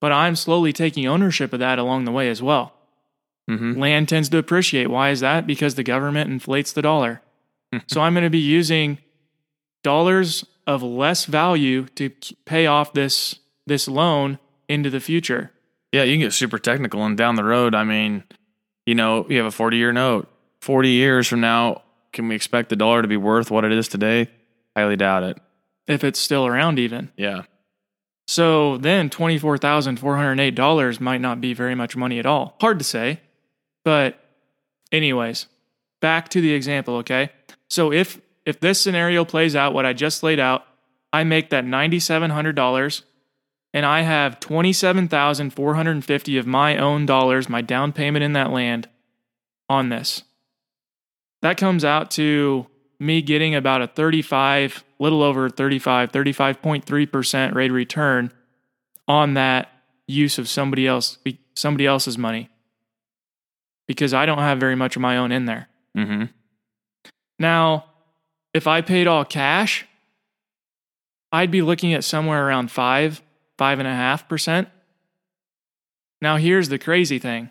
but 0.00 0.10
I'm 0.10 0.36
slowly 0.36 0.72
taking 0.72 1.06
ownership 1.06 1.52
of 1.52 1.60
that 1.60 1.78
along 1.78 2.04
the 2.04 2.12
way 2.12 2.28
as 2.28 2.42
well. 2.42 2.73
Mm-hmm. 3.50 3.78
Land 3.78 4.08
tends 4.08 4.28
to 4.30 4.38
appreciate. 4.38 4.88
Why 4.88 5.10
is 5.10 5.20
that? 5.20 5.46
Because 5.46 5.74
the 5.74 5.82
government 5.82 6.30
inflates 6.30 6.72
the 6.72 6.82
dollar. 6.82 7.20
so 7.86 8.00
I'm 8.00 8.14
going 8.14 8.24
to 8.24 8.30
be 8.30 8.38
using 8.38 8.98
dollars 9.82 10.44
of 10.66 10.82
less 10.82 11.26
value 11.26 11.86
to 11.96 12.10
pay 12.46 12.66
off 12.66 12.92
this 12.94 13.36
this 13.66 13.86
loan 13.88 14.38
into 14.68 14.90
the 14.90 15.00
future. 15.00 15.50
Yeah, 15.92 16.02
you 16.02 16.14
can 16.14 16.20
get 16.20 16.32
super 16.32 16.58
technical 16.58 17.04
and 17.04 17.16
down 17.16 17.36
the 17.36 17.44
road. 17.44 17.74
I 17.74 17.84
mean, 17.84 18.24
you 18.86 18.94
know, 18.94 19.26
you 19.28 19.36
have 19.38 19.46
a 19.46 19.50
40 19.50 19.76
year 19.76 19.92
note. 19.92 20.28
40 20.60 20.88
years 20.90 21.28
from 21.28 21.40
now, 21.40 21.82
can 22.12 22.28
we 22.28 22.34
expect 22.34 22.70
the 22.70 22.76
dollar 22.76 23.02
to 23.02 23.08
be 23.08 23.16
worth 23.16 23.50
what 23.50 23.64
it 23.64 23.72
is 23.72 23.88
today? 23.88 24.28
Highly 24.76 24.96
doubt 24.96 25.22
it. 25.22 25.38
if 25.86 26.02
it's 26.02 26.18
still 26.18 26.46
around 26.46 26.78
even. 26.78 27.10
Yeah. 27.16 27.42
So 28.26 28.78
then 28.78 29.10
$24,408 29.10 31.00
might 31.00 31.20
not 31.20 31.40
be 31.40 31.52
very 31.52 31.74
much 31.74 31.96
money 31.96 32.18
at 32.18 32.26
all. 32.26 32.56
Hard 32.60 32.78
to 32.78 32.84
say. 32.84 33.20
But 33.84 34.18
anyways, 34.90 35.46
back 36.00 36.28
to 36.30 36.40
the 36.40 36.52
example, 36.52 36.96
okay? 36.96 37.30
So 37.68 37.92
if 37.92 38.20
if 38.44 38.60
this 38.60 38.80
scenario 38.80 39.24
plays 39.24 39.56
out 39.56 39.72
what 39.72 39.86
I 39.86 39.92
just 39.94 40.22
laid 40.22 40.38
out, 40.38 40.66
I 41.12 41.24
make 41.24 41.50
that 41.50 41.64
$9700 41.64 43.02
and 43.72 43.86
I 43.86 44.02
have 44.02 44.38
27,450 44.40 46.36
of 46.36 46.46
my 46.46 46.76
own 46.76 47.06
dollars, 47.06 47.48
my 47.48 47.62
down 47.62 47.92
payment 47.92 48.22
in 48.22 48.34
that 48.34 48.50
land 48.50 48.88
on 49.68 49.88
this. 49.88 50.24
That 51.42 51.56
comes 51.56 51.84
out 51.84 52.10
to 52.12 52.66
me 53.00 53.22
getting 53.22 53.54
about 53.54 53.82
a 53.82 53.86
35, 53.86 54.84
little 54.98 55.22
over 55.22 55.48
35, 55.48 56.12
35.3% 56.12 57.54
rate 57.54 57.72
return 57.72 58.32
on 59.08 59.34
that 59.34 59.70
use 60.06 60.38
of 60.38 60.48
somebody 60.48 60.86
else 60.86 61.18
somebody 61.54 61.86
else's 61.86 62.18
money. 62.18 62.50
Because 63.86 64.14
I 64.14 64.26
don't 64.26 64.38
have 64.38 64.58
very 64.58 64.76
much 64.76 64.96
of 64.96 65.02
my 65.02 65.16
own 65.16 65.30
in 65.30 65.44
there. 65.44 65.68
Mm-hmm. 65.96 66.24
Now, 67.38 67.86
if 68.52 68.66
I 68.66 68.80
paid 68.80 69.06
all 69.06 69.24
cash, 69.24 69.84
I'd 71.32 71.50
be 71.50 71.62
looking 71.62 71.92
at 71.92 72.04
somewhere 72.04 72.46
around 72.46 72.70
five, 72.70 73.20
five 73.58 73.78
and 73.78 73.88
a 73.88 73.92
half 73.92 74.28
percent. 74.28 74.68
Now, 76.22 76.36
here's 76.36 76.68
the 76.68 76.78
crazy 76.78 77.18
thing. 77.18 77.50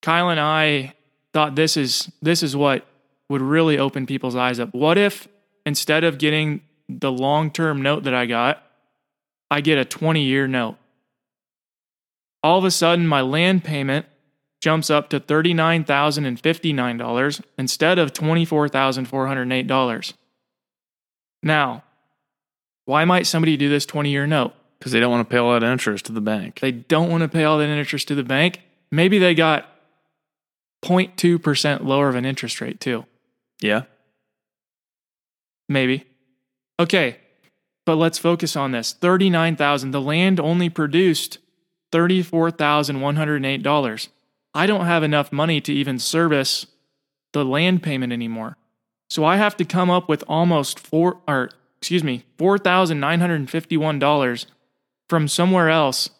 Kyle 0.00 0.30
and 0.30 0.40
I 0.40 0.94
thought 1.32 1.56
this 1.56 1.76
is 1.76 2.10
this 2.22 2.42
is 2.42 2.56
what 2.56 2.86
would 3.28 3.42
really 3.42 3.78
open 3.78 4.06
people's 4.06 4.36
eyes 4.36 4.60
up. 4.60 4.72
What 4.72 4.96
if 4.96 5.28
instead 5.66 6.04
of 6.04 6.18
getting 6.18 6.62
the 6.88 7.12
long-term 7.12 7.82
note 7.82 8.04
that 8.04 8.14
I 8.14 8.26
got, 8.26 8.62
I 9.50 9.60
get 9.60 9.78
a 9.78 9.84
20-year 9.84 10.46
note? 10.46 10.76
All 12.42 12.58
of 12.58 12.64
a 12.64 12.70
sudden, 12.70 13.06
my 13.06 13.20
land 13.20 13.64
payment 13.64 14.06
jumps 14.60 14.90
up 14.90 15.08
to 15.10 15.20
$39,059 15.20 17.42
instead 17.56 17.98
of 17.98 18.12
$24,408. 18.12 20.12
Now, 21.42 21.84
why 22.84 23.04
might 23.04 23.26
somebody 23.26 23.56
do 23.56 23.68
this 23.68 23.84
20 23.86 24.10
year 24.10 24.26
note? 24.26 24.54
Because 24.78 24.92
they 24.92 25.00
don't 25.00 25.10
want 25.10 25.28
to 25.28 25.32
pay 25.32 25.38
all 25.38 25.52
that 25.52 25.62
interest 25.62 26.06
to 26.06 26.12
the 26.12 26.20
bank. 26.20 26.60
They 26.60 26.72
don't 26.72 27.10
want 27.10 27.22
to 27.22 27.28
pay 27.28 27.44
all 27.44 27.58
that 27.58 27.68
interest 27.68 28.08
to 28.08 28.14
the 28.14 28.22
bank. 28.22 28.60
Maybe 28.90 29.18
they 29.18 29.34
got 29.34 29.68
0.2% 30.84 31.84
lower 31.84 32.08
of 32.08 32.14
an 32.14 32.24
interest 32.24 32.60
rate 32.60 32.80
too. 32.80 33.04
Yeah. 33.60 33.82
Maybe. 35.68 36.04
Okay, 36.80 37.16
but 37.84 37.96
let's 37.96 38.18
focus 38.18 38.54
on 38.56 38.70
this. 38.70 38.92
39,000. 38.92 39.90
The 39.90 40.00
land 40.00 40.38
only 40.38 40.68
produced 40.68 41.38
$34,108. 41.92 44.08
I 44.54 44.66
don't 44.66 44.86
have 44.86 45.02
enough 45.02 45.32
money 45.32 45.60
to 45.62 45.72
even 45.72 45.98
service 45.98 46.66
the 47.32 47.44
land 47.44 47.82
payment 47.82 48.12
anymore. 48.12 48.56
So 49.10 49.24
I 49.24 49.36
have 49.36 49.56
to 49.58 49.64
come 49.64 49.90
up 49.90 50.08
with 50.08 50.24
almost 50.28 50.78
four 50.78 51.20
or 51.28 51.50
excuse 51.78 52.02
me, 52.02 52.24
$4,951 52.38 54.46
from 55.08 55.28
somewhere 55.28 55.70
else 55.70 56.10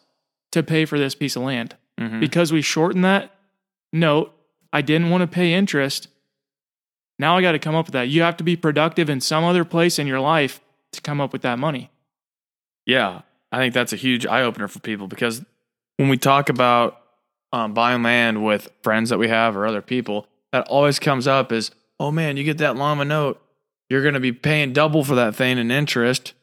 to 0.51 0.63
pay 0.63 0.85
for 0.85 0.97
this 0.97 1.15
piece 1.15 1.35
of 1.35 1.43
land. 1.43 1.75
Mhm. 1.99 2.19
Because 2.19 2.51
we 2.53 2.61
shortened 2.61 3.03
that 3.03 3.35
note, 3.91 4.33
I 4.71 4.81
didn't 4.81 5.09
want 5.09 5.21
to 5.21 5.27
pay 5.27 5.53
interest. 5.53 6.07
Now 7.17 7.37
I 7.37 7.41
got 7.41 7.51
to 7.51 7.59
come 7.59 7.75
up 7.75 7.87
with 7.87 7.93
that. 7.93 8.07
You 8.07 8.21
have 8.21 8.37
to 8.37 8.43
be 8.43 8.55
productive 8.55 9.09
in 9.09 9.19
some 9.19 9.43
other 9.43 9.65
place 9.65 9.99
in 9.99 10.07
your 10.07 10.21
life 10.21 10.61
to 10.93 11.01
come 11.01 11.19
up 11.19 11.33
with 11.33 11.41
that 11.41 11.59
money. 11.59 11.91
Yeah, 12.85 13.21
I 13.51 13.57
think 13.57 13.73
that's 13.73 13.93
a 13.93 13.97
huge 13.97 14.25
eye 14.25 14.41
opener 14.41 14.67
for 14.67 14.79
people 14.79 15.07
because 15.07 15.43
when 15.97 16.07
we 16.07 16.17
talk 16.17 16.49
about 16.49 16.98
um, 17.51 17.73
buying 17.73 18.03
land 18.03 18.43
with 18.43 18.69
friends 18.83 19.09
that 19.09 19.17
we 19.17 19.27
have 19.27 19.55
or 19.55 19.65
other 19.65 19.81
people, 19.81 20.27
that 20.51 20.67
always 20.67 20.99
comes 20.99 21.27
up 21.27 21.51
is, 21.51 21.71
oh 21.99 22.11
man, 22.11 22.37
you 22.37 22.43
get 22.43 22.57
that 22.59 22.75
long 22.75 22.97
of 22.97 23.01
a 23.01 23.05
note, 23.05 23.41
you're 23.89 24.01
going 24.01 24.13
to 24.13 24.19
be 24.19 24.31
paying 24.31 24.73
double 24.73 25.03
for 25.03 25.15
that 25.15 25.35
thing 25.35 25.57
in 25.57 25.71
interest. 25.71 26.33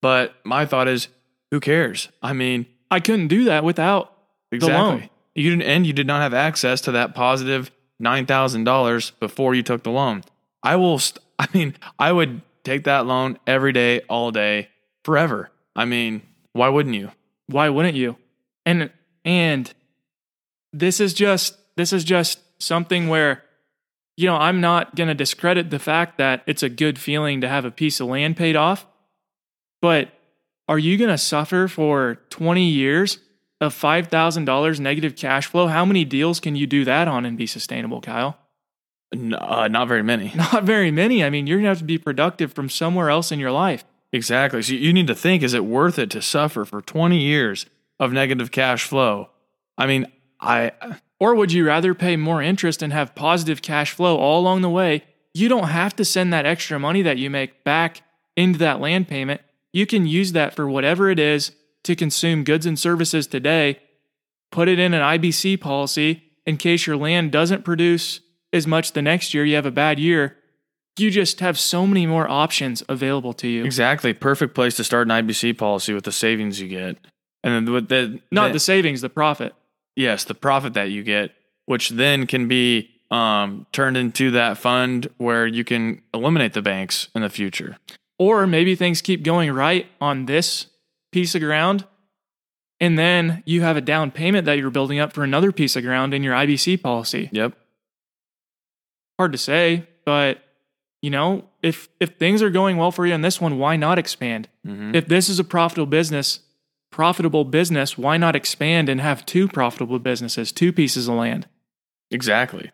But 0.00 0.34
my 0.44 0.66
thought 0.66 0.88
is, 0.88 1.08
who 1.50 1.60
cares? 1.60 2.08
I 2.22 2.32
mean, 2.32 2.66
I 2.90 3.00
couldn't 3.00 3.28
do 3.28 3.44
that 3.44 3.64
without 3.64 4.12
exactly. 4.50 4.76
loan. 4.76 5.10
You 5.34 5.50
didn't, 5.50 5.62
and 5.62 5.86
you 5.86 5.92
did 5.92 6.06
not 6.06 6.20
have 6.22 6.34
access 6.34 6.80
to 6.82 6.92
that 6.92 7.14
positive 7.14 7.70
nine 7.98 8.26
thousand 8.26 8.64
dollars 8.64 9.12
before 9.12 9.54
you 9.54 9.62
took 9.62 9.82
the 9.82 9.90
loan. 9.90 10.24
I 10.62 10.76
will. 10.76 10.98
St- 10.98 11.24
I 11.38 11.46
mean, 11.54 11.74
I 11.98 12.12
would 12.12 12.42
take 12.64 12.84
that 12.84 13.06
loan 13.06 13.38
every 13.46 13.72
day, 13.72 14.02
all 14.08 14.30
day, 14.30 14.68
forever. 15.04 15.50
I 15.74 15.86
mean, 15.86 16.22
why 16.52 16.68
wouldn't 16.68 16.94
you? 16.94 17.10
why 17.52 17.68
wouldn't 17.68 17.94
you? 17.94 18.16
And 18.66 18.90
and 19.24 19.72
this 20.72 21.00
is 21.00 21.14
just 21.14 21.56
this 21.76 21.92
is 21.92 22.04
just 22.04 22.40
something 22.60 23.08
where 23.08 23.42
you 24.16 24.26
know, 24.26 24.36
I'm 24.36 24.60
not 24.60 24.94
going 24.94 25.08
to 25.08 25.14
discredit 25.14 25.70
the 25.70 25.78
fact 25.78 26.18
that 26.18 26.42
it's 26.46 26.62
a 26.62 26.68
good 26.68 26.98
feeling 26.98 27.40
to 27.40 27.48
have 27.48 27.64
a 27.64 27.70
piece 27.70 28.00
of 28.00 28.08
land 28.08 28.36
paid 28.36 28.56
off. 28.56 28.86
But 29.80 30.10
are 30.68 30.78
you 30.78 30.96
going 30.98 31.10
to 31.10 31.18
suffer 31.18 31.66
for 31.66 32.16
20 32.30 32.64
years 32.64 33.18
of 33.60 33.74
$5,000 33.74 34.80
negative 34.80 35.16
cash 35.16 35.46
flow? 35.46 35.66
How 35.66 35.84
many 35.84 36.04
deals 36.04 36.40
can 36.40 36.56
you 36.56 36.66
do 36.66 36.84
that 36.84 37.08
on 37.08 37.24
and 37.24 37.38
be 37.38 37.46
sustainable, 37.46 38.00
Kyle? 38.00 38.38
Uh, 39.12 39.68
not 39.68 39.88
very 39.88 40.02
many. 40.02 40.32
Not 40.36 40.64
very 40.64 40.90
many. 40.90 41.22
I 41.22 41.28
mean, 41.28 41.46
you're 41.46 41.58
going 41.58 41.64
to 41.64 41.68
have 41.68 41.78
to 41.78 41.84
be 41.84 41.98
productive 41.98 42.54
from 42.54 42.70
somewhere 42.70 43.10
else 43.10 43.30
in 43.30 43.38
your 43.38 43.50
life. 43.50 43.84
Exactly. 44.10 44.62
So 44.62 44.72
you 44.72 44.90
need 44.90 45.06
to 45.08 45.14
think: 45.14 45.42
Is 45.42 45.52
it 45.52 45.66
worth 45.66 45.98
it 45.98 46.08
to 46.12 46.22
suffer 46.22 46.64
for 46.64 46.80
twenty 46.80 47.18
years 47.18 47.66
of 48.00 48.10
negative 48.10 48.50
cash 48.50 48.84
flow? 48.84 49.28
I 49.76 49.86
mean, 49.86 50.06
I 50.42 50.72
Or 51.18 51.34
would 51.34 51.52
you 51.52 51.64
rather 51.66 51.94
pay 51.94 52.16
more 52.16 52.42
interest 52.42 52.82
and 52.82 52.92
have 52.92 53.14
positive 53.14 53.62
cash 53.62 53.92
flow 53.92 54.16
all 54.18 54.40
along 54.40 54.62
the 54.62 54.68
way? 54.70 55.04
You 55.34 55.48
don't 55.48 55.68
have 55.68 55.94
to 55.96 56.04
send 56.04 56.32
that 56.32 56.44
extra 56.44 56.78
money 56.78 57.00
that 57.02 57.16
you 57.16 57.30
make 57.30 57.64
back 57.64 58.02
into 58.36 58.58
that 58.58 58.80
land 58.80 59.08
payment. 59.08 59.40
You 59.72 59.86
can 59.86 60.06
use 60.06 60.32
that 60.32 60.54
for 60.54 60.68
whatever 60.68 61.08
it 61.10 61.18
is 61.18 61.52
to 61.84 61.96
consume 61.96 62.44
goods 62.44 62.66
and 62.66 62.78
services 62.78 63.26
today. 63.26 63.78
Put 64.50 64.68
it 64.68 64.78
in 64.78 64.92
an 64.92 65.00
IBC 65.00 65.60
policy 65.60 66.24
in 66.44 66.56
case 66.56 66.86
your 66.86 66.96
land 66.96 67.30
doesn't 67.32 67.64
produce 67.64 68.20
as 68.52 68.66
much 68.66 68.92
the 68.92 69.00
next 69.00 69.32
year, 69.32 69.44
you 69.44 69.54
have 69.54 69.64
a 69.64 69.70
bad 69.70 69.98
year. 69.98 70.36
You 70.98 71.10
just 71.10 71.40
have 71.40 71.58
so 71.58 71.86
many 71.86 72.06
more 72.06 72.28
options 72.28 72.82
available 72.88 73.32
to 73.34 73.48
you. 73.48 73.64
exactly 73.64 74.12
perfect 74.12 74.54
place 74.54 74.76
to 74.76 74.84
start 74.84 75.06
an 75.06 75.12
IBC 75.26 75.56
policy 75.56 75.94
with 75.94 76.04
the 76.04 76.12
savings 76.12 76.60
you 76.60 76.68
get, 76.68 76.98
and 77.42 77.66
then 77.66 77.72
with 77.72 77.88
the 77.88 78.20
Not 78.30 78.48
the- 78.48 78.54
the 78.54 78.60
savings, 78.60 79.00
the 79.00 79.08
profit. 79.08 79.54
Yes, 79.96 80.24
the 80.24 80.34
profit 80.34 80.74
that 80.74 80.90
you 80.90 81.02
get, 81.02 81.32
which 81.66 81.90
then 81.90 82.26
can 82.26 82.48
be 82.48 82.90
um, 83.10 83.66
turned 83.72 83.96
into 83.96 84.30
that 84.32 84.58
fund 84.58 85.08
where 85.18 85.46
you 85.46 85.64
can 85.64 86.02
eliminate 86.14 86.54
the 86.54 86.62
banks 86.62 87.08
in 87.14 87.22
the 87.22 87.28
future. 87.30 87.76
Or 88.18 88.46
maybe 88.46 88.74
things 88.74 89.02
keep 89.02 89.22
going 89.22 89.52
right 89.52 89.86
on 90.00 90.26
this 90.26 90.66
piece 91.12 91.34
of 91.34 91.40
ground. 91.42 91.86
And 92.80 92.98
then 92.98 93.42
you 93.46 93.62
have 93.62 93.76
a 93.76 93.80
down 93.80 94.10
payment 94.10 94.44
that 94.46 94.58
you're 94.58 94.70
building 94.70 94.98
up 94.98 95.12
for 95.12 95.22
another 95.22 95.52
piece 95.52 95.76
of 95.76 95.82
ground 95.84 96.14
in 96.14 96.22
your 96.22 96.34
IBC 96.34 96.82
policy. 96.82 97.28
Yep. 97.32 97.52
Hard 99.18 99.32
to 99.32 99.38
say, 99.38 99.86
but 100.04 100.42
you 101.00 101.10
know, 101.10 101.44
if 101.62 101.88
if 102.00 102.10
things 102.16 102.42
are 102.42 102.50
going 102.50 102.76
well 102.76 102.90
for 102.90 103.06
you 103.06 103.12
on 103.14 103.20
this 103.20 103.40
one, 103.40 103.58
why 103.58 103.76
not 103.76 103.98
expand? 103.98 104.48
Mhm. 104.66 104.94
If 104.94 105.06
this 105.06 105.28
is 105.28 105.38
a 105.38 105.44
profitable 105.44 105.86
business, 105.86 106.40
profitable 106.92 107.44
business, 107.44 107.98
why 107.98 108.16
not 108.16 108.36
expand 108.36 108.88
and 108.88 109.00
have 109.00 109.26
two 109.26 109.48
profitable 109.48 109.98
businesses, 109.98 110.52
two 110.52 110.72
pieces 110.72 111.08
of 111.08 111.16
land? 111.16 111.48
Exactly. 112.12 112.70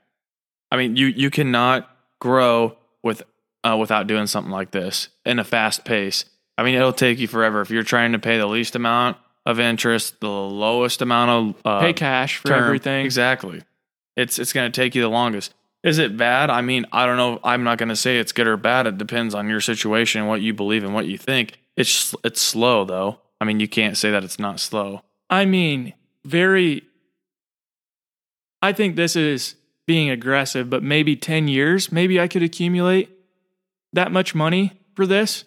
I 0.71 0.77
mean, 0.77 0.97
you 0.97 1.07
you 1.07 1.31
cannot 1.31 1.89
grow 2.21 2.77
with 3.03 3.23
uh, 3.65 3.77
without 3.81 4.07
doing 4.07 4.27
something 4.27 4.53
like 4.53 4.73
this 4.73 5.09
in 5.25 5.39
a 5.39 5.45
fast 5.45 5.85
pace. 5.87 6.27
I 6.59 6.65
mean, 6.65 6.75
it'll 6.75 6.93
take 6.93 7.19
you 7.19 7.29
forever 7.29 7.61
if 7.63 7.71
you're 7.71 7.83
trying 7.85 8.13
to 8.13 8.19
pay 8.19 8.37
the 8.37 8.47
least 8.47 8.77
amount 8.77 9.17
of 9.47 9.59
interest, 9.61 10.21
the 10.21 10.29
lowest 10.29 11.01
amount 11.01 11.31
of 11.31 11.63
uh, 11.65 11.81
Pay 11.81 11.93
cash 11.95 12.37
for 12.37 12.49
term. 12.49 12.65
everything. 12.65 13.07
Exactly. 13.07 13.63
It's 14.17 14.39
it's 14.39 14.53
going 14.53 14.71
to 14.71 14.81
take 14.81 14.95
you 14.95 15.01
the 15.01 15.09
longest. 15.09 15.55
Is 15.85 15.99
it 15.99 16.17
bad? 16.17 16.51
I 16.51 16.61
mean, 16.61 16.85
I 16.93 17.07
don't 17.07 17.17
know. 17.17 17.39
I'm 17.45 17.63
not 17.63 17.79
going 17.79 17.89
to 17.89 17.97
say 17.97 18.19
it's 18.19 18.33
good 18.33 18.49
or 18.49 18.57
bad. 18.57 18.89
It 18.89 18.99
depends 18.99 19.33
on 19.35 19.49
your 19.49 19.61
situation, 19.61 20.27
what 20.27 20.41
you 20.43 20.53
believe, 20.53 20.83
and 20.83 20.93
what 20.93 21.07
you 21.07 21.17
think. 21.17 21.61
It's 21.77 22.15
it's 22.25 22.41
slow 22.41 22.85
though. 22.85 23.21
I 23.41 23.45
mean, 23.45 23.61
you 23.61 23.69
can't 23.69 23.97
say 23.97 24.11
that 24.11 24.25
it's 24.25 24.39
not 24.39 24.61
slow. 24.61 25.03
I 25.31 25.45
mean, 25.45 25.95
very. 26.25 26.83
I 28.61 28.73
think 28.73 28.97
this 28.97 29.15
is 29.15 29.55
being 29.87 30.11
aggressive, 30.11 30.69
but 30.69 30.83
maybe 30.83 31.15
10 31.17 31.49
years, 31.49 31.93
maybe 31.93 32.21
I 32.21 32.27
could 32.29 32.43
accumulate 32.43 33.09
that 33.93 34.11
much 34.13 34.35
money 34.35 34.73
for 34.95 35.07
this. 35.07 35.45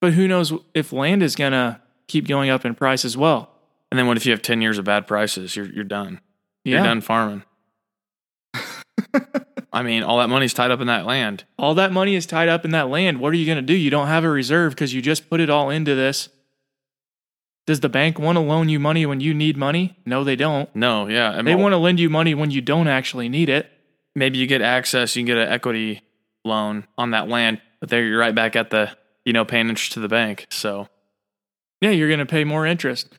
But 0.00 0.12
who 0.14 0.28
knows 0.28 0.52
if 0.74 0.92
land 0.92 1.22
is 1.22 1.34
going 1.34 1.52
to 1.52 1.80
keep 2.06 2.28
going 2.28 2.48
up 2.50 2.64
in 2.64 2.74
price 2.74 3.04
as 3.04 3.16
well. 3.16 3.50
And 3.90 3.98
then 3.98 4.06
what 4.06 4.16
if 4.16 4.24
you 4.26 4.32
have 4.32 4.42
10 4.42 4.60
years 4.62 4.78
of 4.78 4.84
bad 4.84 5.06
prices? 5.06 5.56
You're 5.56 5.66
you're 5.66 5.84
done. 5.84 6.20
You're 6.64 6.78
Yeah. 6.78 6.84
done 6.84 7.00
farming. 7.00 7.42
I 9.72 9.82
mean, 9.82 10.02
all 10.02 10.18
that 10.18 10.28
money's 10.28 10.54
tied 10.54 10.70
up 10.70 10.80
in 10.80 10.86
that 10.86 11.04
land. 11.06 11.44
All 11.58 11.74
that 11.74 11.92
money 11.92 12.14
is 12.14 12.24
tied 12.26 12.48
up 12.48 12.64
in 12.64 12.70
that 12.70 12.88
land. 12.88 13.20
What 13.20 13.32
are 13.32 13.36
you 13.36 13.44
going 13.46 13.56
to 13.56 13.62
do? 13.62 13.74
You 13.74 13.90
don't 13.90 14.06
have 14.06 14.24
a 14.24 14.28
reserve 14.30 14.72
because 14.72 14.94
you 14.94 15.02
just 15.02 15.28
put 15.28 15.40
it 15.40 15.50
all 15.50 15.68
into 15.70 15.94
this. 15.94 16.28
Does 17.66 17.80
the 17.80 17.88
bank 17.88 18.18
want 18.18 18.36
to 18.36 18.40
loan 18.40 18.68
you 18.68 18.78
money 18.78 19.04
when 19.06 19.20
you 19.20 19.34
need 19.34 19.56
money? 19.56 19.96
No, 20.06 20.22
they 20.22 20.36
don't. 20.36 20.74
No, 20.76 21.08
yeah. 21.08 21.32
and 21.36 21.46
They 21.46 21.54
want 21.56 21.72
to 21.72 21.78
lend 21.78 21.98
you 21.98 22.08
money 22.08 22.34
when 22.34 22.50
you 22.50 22.60
don't 22.60 22.86
actually 22.88 23.28
need 23.28 23.48
it. 23.48 23.70
maybe 24.14 24.38
you 24.38 24.46
get 24.46 24.62
access, 24.62 25.14
you 25.16 25.20
can 25.22 25.26
get 25.26 25.36
an 25.36 25.48
equity 25.52 26.02
loan 26.44 26.86
on 26.96 27.10
that 27.10 27.28
land, 27.28 27.60
but 27.80 27.88
there 27.90 28.04
you're 28.04 28.18
right 28.20 28.34
back 28.34 28.54
at 28.56 28.70
the, 28.70 28.90
you 29.24 29.32
know, 29.32 29.44
paying 29.44 29.68
interest 29.68 29.92
to 29.92 30.00
the 30.00 30.08
bank. 30.08 30.46
So 30.48 30.88
yeah, 31.80 31.90
you're 31.90 32.08
going 32.08 32.20
to 32.20 32.26
pay 32.26 32.44
more 32.44 32.64
interest. 32.66 33.18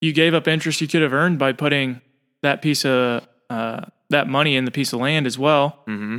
You 0.00 0.12
gave 0.12 0.32
up 0.34 0.46
interest 0.46 0.80
you 0.80 0.86
could 0.88 1.02
have 1.02 1.12
earned 1.12 1.38
by 1.40 1.52
putting 1.52 2.00
that 2.42 2.62
piece 2.62 2.84
of 2.84 3.26
uh, 3.50 3.80
that 4.10 4.28
money 4.28 4.54
in 4.54 4.64
the 4.64 4.70
piece 4.70 4.92
of 4.92 5.00
land 5.00 5.26
as 5.26 5.36
well. 5.36 5.82
hmm 5.86 6.18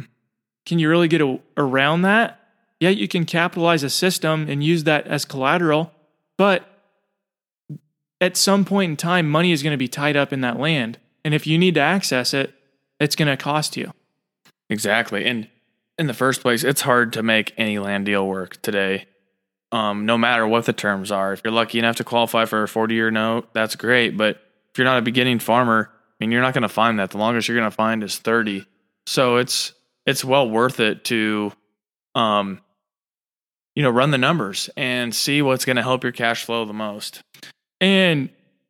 Can 0.65 0.77
you 0.77 0.89
really 0.89 1.08
get 1.08 1.22
a, 1.22 1.39
around 1.58 2.01
that? 2.01 2.38
Yeah, 2.81 2.89
you 2.89 3.08
can 3.08 3.25
capitalize 3.25 3.81
a 3.84 3.89
system 3.89 4.48
and 4.50 4.62
use 4.63 4.84
that 4.84 5.08
as 5.08 5.24
collateral, 5.25 5.91
but 6.38 6.65
at 8.21 8.38
some 8.38 8.65
point 8.65 8.91
in 8.91 8.97
time, 8.97 9.29
money 9.29 9.51
is 9.51 9.63
going 9.63 9.71
to 9.71 9.77
be 9.77 9.88
tied 9.88 10.17
up 10.17 10.33
in 10.33 10.41
that 10.41 10.59
land, 10.59 10.97
and 11.23 11.33
if 11.33 11.47
you 11.47 11.57
need 11.57 11.75
to 11.75 11.81
access 11.81 12.33
it, 12.33 12.53
it's 12.99 13.15
going 13.15 13.27
to 13.27 13.38
cost 13.38 13.77
you. 13.77 13.93
Exactly. 14.69 15.25
And 15.25 15.47
in 15.97 16.07
the 16.07 16.13
first 16.13 16.41
place, 16.41 16.63
it's 16.63 16.81
hard 16.81 17.13
to 17.13 17.23
make 17.23 17.53
any 17.57 17.79
land 17.79 18.05
deal 18.05 18.27
work 18.27 18.61
today. 18.61 19.05
Um, 19.71 20.07
no 20.07 20.17
matter 20.17 20.47
what 20.47 20.65
the 20.65 20.73
terms 20.73 21.11
are. 21.11 21.31
If 21.31 21.41
you're 21.43 21.53
lucky 21.53 21.77
enough 21.77 21.97
to 21.97 22.03
qualify 22.03 22.45
for 22.45 22.63
a 22.63 22.67
40 22.67 22.95
year 22.95 23.11
note, 23.11 23.53
that's 23.53 23.75
great. 23.75 24.17
But 24.17 24.38
if 24.71 24.77
you're 24.77 24.85
not 24.85 24.97
a 24.97 25.03
beginning 25.03 25.38
farmer, 25.38 25.91
I 25.91 26.15
mean, 26.19 26.31
you're 26.31 26.41
not 26.41 26.55
going 26.55 26.63
to 26.63 26.69
find 26.69 26.97
that. 26.97 27.11
The 27.11 27.19
longest 27.19 27.47
you're 27.47 27.57
going 27.57 27.69
to 27.69 27.75
find 27.75 28.03
is 28.03 28.17
30. 28.17 28.65
So 29.05 29.38
it's 29.38 29.73
it's 30.07 30.25
well 30.25 30.49
worth 30.49 30.79
it 30.79 31.03
to, 31.05 31.51
um, 32.15 32.61
you 33.75 33.83
know, 33.83 33.91
run 33.91 34.09
the 34.09 34.17
numbers 34.17 34.71
and 34.75 35.13
see 35.13 35.43
what's 35.43 35.65
going 35.65 35.75
to 35.75 35.83
help 35.83 36.01
your 36.01 36.11
cash 36.11 36.45
flow 36.45 36.65
the 36.65 36.73
most. 36.73 37.21
And 37.81 38.29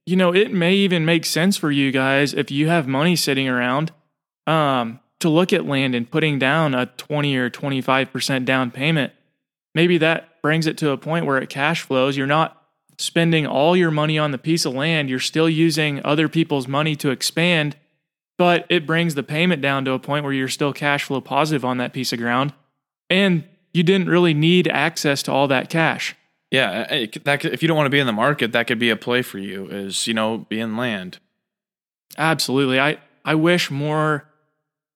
you 0.10 0.16
know, 0.16 0.34
it 0.34 0.52
may 0.52 0.74
even 0.74 1.06
make 1.06 1.24
sense 1.24 1.56
for 1.56 1.70
you 1.70 1.92
guys 1.92 2.34
if 2.34 2.50
you 2.50 2.68
have 2.68 2.88
money 2.88 3.16
sitting 3.16 3.48
around 3.48 3.92
um, 4.48 5.00
to 5.20 5.30
look 5.30 5.54
at 5.54 5.66
land 5.66 5.94
and 5.94 6.10
putting 6.10 6.40
down 6.40 6.74
a 6.74 6.88
20 6.88 7.36
or 7.36 7.52
25% 7.52 8.44
down 8.44 8.72
payment. 8.72 9.14
Maybe 9.76 10.00
that 10.00 10.42
brings 10.42 10.66
it 10.66 10.80
to 10.80 10.90
a 10.90 10.98
point 10.98 11.28
where 11.28 11.38
it 11.38 11.50
cash 11.50 11.84
flows. 11.84 12.18
You're 12.18 12.26
not 12.26 12.60
spending 12.98 13.46
all 13.46 13.78
your 13.78 13.92
money 13.92 14.18
on 14.18 14.32
the 14.32 14.40
piece 14.40 14.66
of 14.66 14.74
land. 14.74 15.12
You're 15.12 15.20
still 15.20 15.48
using 15.48 16.02
other 16.04 16.28
people's 16.28 16.68
money 16.68 16.96
to 16.96 17.12
expand, 17.12 17.76
but 18.36 18.66
it 18.68 18.88
brings 18.88 19.14
the 19.14 19.22
payment 19.22 19.62
down 19.62 19.86
to 19.86 19.92
a 19.92 20.00
point 20.00 20.24
where 20.24 20.34
you're 20.34 20.48
still 20.48 20.74
cash 20.74 21.04
flow 21.04 21.22
positive 21.22 21.64
on 21.64 21.78
that 21.78 21.94
piece 21.94 22.12
of 22.12 22.18
ground. 22.18 22.52
And 23.12 23.44
you 23.74 23.84
didn't 23.84 24.10
really 24.10 24.34
need 24.34 24.68
access 24.68 25.22
to 25.24 25.32
all 25.32 25.48
that 25.50 25.70
cash. 25.70 26.16
Yeah, 26.52 26.92
it- 26.94 27.24
that 27.26 27.42
could, 27.42 27.54
if 27.54 27.62
you 27.62 27.68
don't 27.68 27.78
want 27.78 27.86
to 27.86 27.92
be 27.92 28.00
in 28.00 28.08
the 28.08 28.14
market, 28.14 28.52
that 28.54 28.68
could 28.68 28.80
be 28.80 28.90
a 28.90 28.96
play 28.96 29.22
for 29.22 29.38
you. 29.38 29.68
Is 29.68 30.08
you 30.08 30.14
know 30.14 30.40
be 30.50 30.60
in 30.60 30.76
land. 30.78 31.20
Absolutely. 32.18 32.80
I, 32.80 32.98
I 33.24 33.36
wish 33.36 33.70
more 33.70 34.26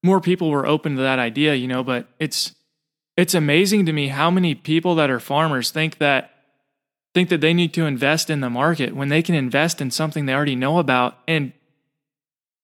more 0.02 0.20
people 0.20 0.50
were 0.50 0.66
open 0.66 0.96
to 0.98 1.02
that 1.02 1.20
idea, 1.20 1.54
you 1.56 1.68
know, 1.68 1.84
but 1.84 2.08
it's 2.20 2.54
it's 3.16 3.34
amazing 3.36 3.86
to 3.86 3.94
me 3.94 4.08
how 4.08 4.32
many 4.32 4.56
people 4.56 4.96
that 4.96 5.10
are 5.10 5.20
farmers 5.20 5.70
think 5.72 6.00
that 6.00 6.32
think 7.14 7.30
that 7.30 7.42
they 7.42 7.54
need 7.54 7.74
to 7.76 7.86
invest 7.86 8.30
in 8.32 8.40
the 8.42 8.50
market 8.50 8.96
when 8.96 9.10
they 9.10 9.22
can 9.22 9.36
invest 9.36 9.80
in 9.80 9.92
something 9.92 10.26
they 10.26 10.34
already 10.34 10.56
know 10.56 10.80
about 10.80 11.20
and 11.28 11.54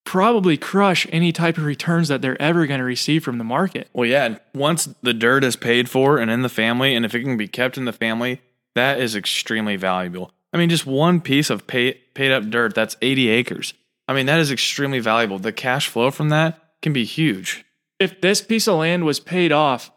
probably 0.05 0.57
crush 0.57 1.05
any 1.11 1.31
type 1.31 1.57
of 1.59 1.63
returns 1.65 2.07
that 2.07 2.19
they're 2.23 2.41
ever 2.41 2.65
going 2.65 2.79
to 2.79 2.83
receive 2.83 3.23
from 3.23 3.37
the 3.37 3.43
market. 3.43 3.87
Well, 3.93 4.09
yeah. 4.09 4.39
Once 4.55 4.89
the 5.03 5.13
dirt 5.13 5.43
is 5.43 5.55
paid 5.55 5.87
for 5.87 6.17
and 6.17 6.31
in 6.31 6.41
the 6.41 6.49
family, 6.49 6.95
and 6.95 7.05
if 7.05 7.13
it 7.13 7.21
can 7.21 7.37
be 7.37 7.47
kept 7.47 7.77
in 7.77 7.85
the 7.85 7.93
family, 7.93 8.41
that 8.75 8.99
is 8.99 9.15
extremely 9.15 9.75
valuable. 9.75 10.31
I 10.53 10.57
mean, 10.57 10.69
just 10.69 10.85
one 10.85 11.21
piece 11.21 11.49
of 11.49 11.67
pay, 11.67 11.93
paid 12.13 12.31
up 12.31 12.49
dirt, 12.49 12.73
that's 12.73 12.95
80 13.01 13.29
acres. 13.29 13.73
I 14.07 14.13
mean, 14.13 14.25
that 14.25 14.39
is 14.39 14.51
extremely 14.51 14.99
valuable. 14.99 15.37
The 15.37 15.51
cash 15.51 15.87
flow 15.87 16.09
from 16.11 16.29
that 16.29 16.59
can 16.81 16.93
be 16.93 17.03
huge. 17.05 17.65
If 17.99 18.21
this 18.21 18.41
piece 18.41 18.67
of 18.67 18.77
land 18.79 19.05
was 19.05 19.19
paid 19.19 19.51
off, 19.51 19.91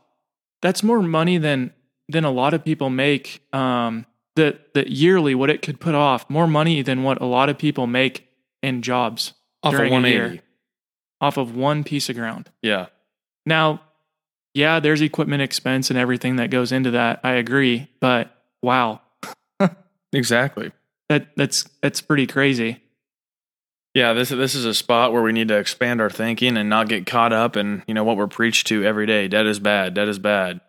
that's 0.61 0.83
more 0.83 1.03
money 1.03 1.39
than 1.39 1.73
than 2.09 2.25
a 2.25 2.31
lot 2.31 2.53
of 2.53 2.65
people 2.65 2.91
make 2.91 3.43
um 3.55 4.05
that 4.37 4.75
that 4.75 4.89
yearly 4.89 5.35
what 5.35 5.49
it 5.51 5.63
could 5.63 5.81
put 5.81 5.95
off, 5.95 6.29
more 6.29 6.47
money 6.47 6.83
than 6.83 7.03
what 7.05 7.21
a 7.23 7.27
lot 7.27 7.49
of 7.49 7.57
people 7.59 7.87
make 7.87 8.29
in 8.63 8.83
jobs 8.83 9.33
Off 9.63 9.73
of 9.73 9.79
during 9.79 9.93
a 9.93 9.97
180. 9.97 10.35
year 10.35 10.43
off 11.21 11.37
of 11.37 11.55
one 11.57 11.85
piece 11.85 12.09
of 12.09 12.17
ground. 12.17 12.51
Yeah. 12.63 12.87
Now, 13.47 13.81
yeah, 14.55 14.81
there's 14.81 15.01
equipment 15.01 15.41
expense 15.41 15.89
and 15.89 15.99
everything 15.99 16.37
that 16.37 16.51
goes 16.51 16.73
into 16.73 16.91
that. 16.91 17.21
I 17.23 17.33
agree, 17.35 17.89
but 18.01 18.42
wow, 18.63 19.01
Exactly. 20.13 20.73
that 21.09 21.29
that's 21.37 21.65
that's 21.81 22.01
pretty 22.01 22.27
crazy. 22.27 22.83
Yeah, 23.95 24.13
this 24.15 24.31
this 24.31 24.55
is 24.55 24.65
a 24.65 24.75
spot 24.75 25.13
where 25.13 25.23
we 25.23 25.33
need 25.33 25.49
to 25.49 25.57
expand 25.59 26.01
our 26.01 26.11
thinking 26.11 26.57
and 26.57 26.69
not 26.71 26.89
get 26.89 27.07
caught 27.07 27.33
up 27.33 27.57
in 27.57 27.83
you 27.87 27.95
know 27.95 28.05
what 28.05 28.17
we're 28.17 28.27
preached 28.27 28.67
to 28.69 28.85
every 28.85 29.07
day. 29.07 29.29
Debt 29.29 29.47
is 29.47 29.59
bad. 29.59 29.95
Debt 29.95 30.09
is 30.09 30.19
bad. 30.19 30.61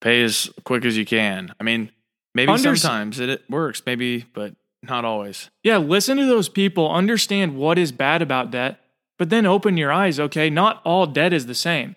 Pay 0.00 0.22
as 0.22 0.50
quick 0.64 0.84
as 0.84 0.96
you 0.96 1.04
can. 1.04 1.54
I 1.60 1.64
mean, 1.64 1.90
maybe 2.34 2.56
sometimes 2.58 3.18
it, 3.20 3.28
it 3.28 3.42
works, 3.50 3.82
maybe, 3.84 4.26
but 4.32 4.54
not 4.82 5.04
always. 5.04 5.50
Yeah, 5.64 5.78
listen 5.78 6.16
to 6.18 6.26
those 6.26 6.48
people, 6.48 6.88
understand 6.90 7.56
what 7.56 7.78
is 7.78 7.90
bad 7.90 8.22
about 8.22 8.52
debt, 8.52 8.78
but 9.18 9.30
then 9.30 9.44
open 9.44 9.76
your 9.76 9.90
eyes, 9.90 10.20
okay? 10.20 10.50
Not 10.50 10.80
all 10.84 11.06
debt 11.06 11.32
is 11.32 11.46
the 11.46 11.54
same. 11.54 11.96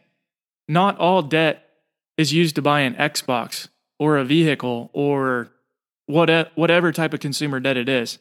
Not 0.67 0.97
all 0.97 1.21
debt 1.21 1.63
is 2.17 2.33
used 2.33 2.55
to 2.55 2.61
buy 2.63 2.81
an 2.81 2.95
Xbox 2.95 3.67
or 4.01 4.17
a 4.17 4.25
vehicle 4.25 4.89
or 4.93 5.47
what, 6.07 6.51
whatever 6.55 6.91
type 6.91 7.13
of 7.13 7.19
consumer 7.19 7.59
debt 7.59 7.77
it 7.77 7.87
is. 7.87 8.17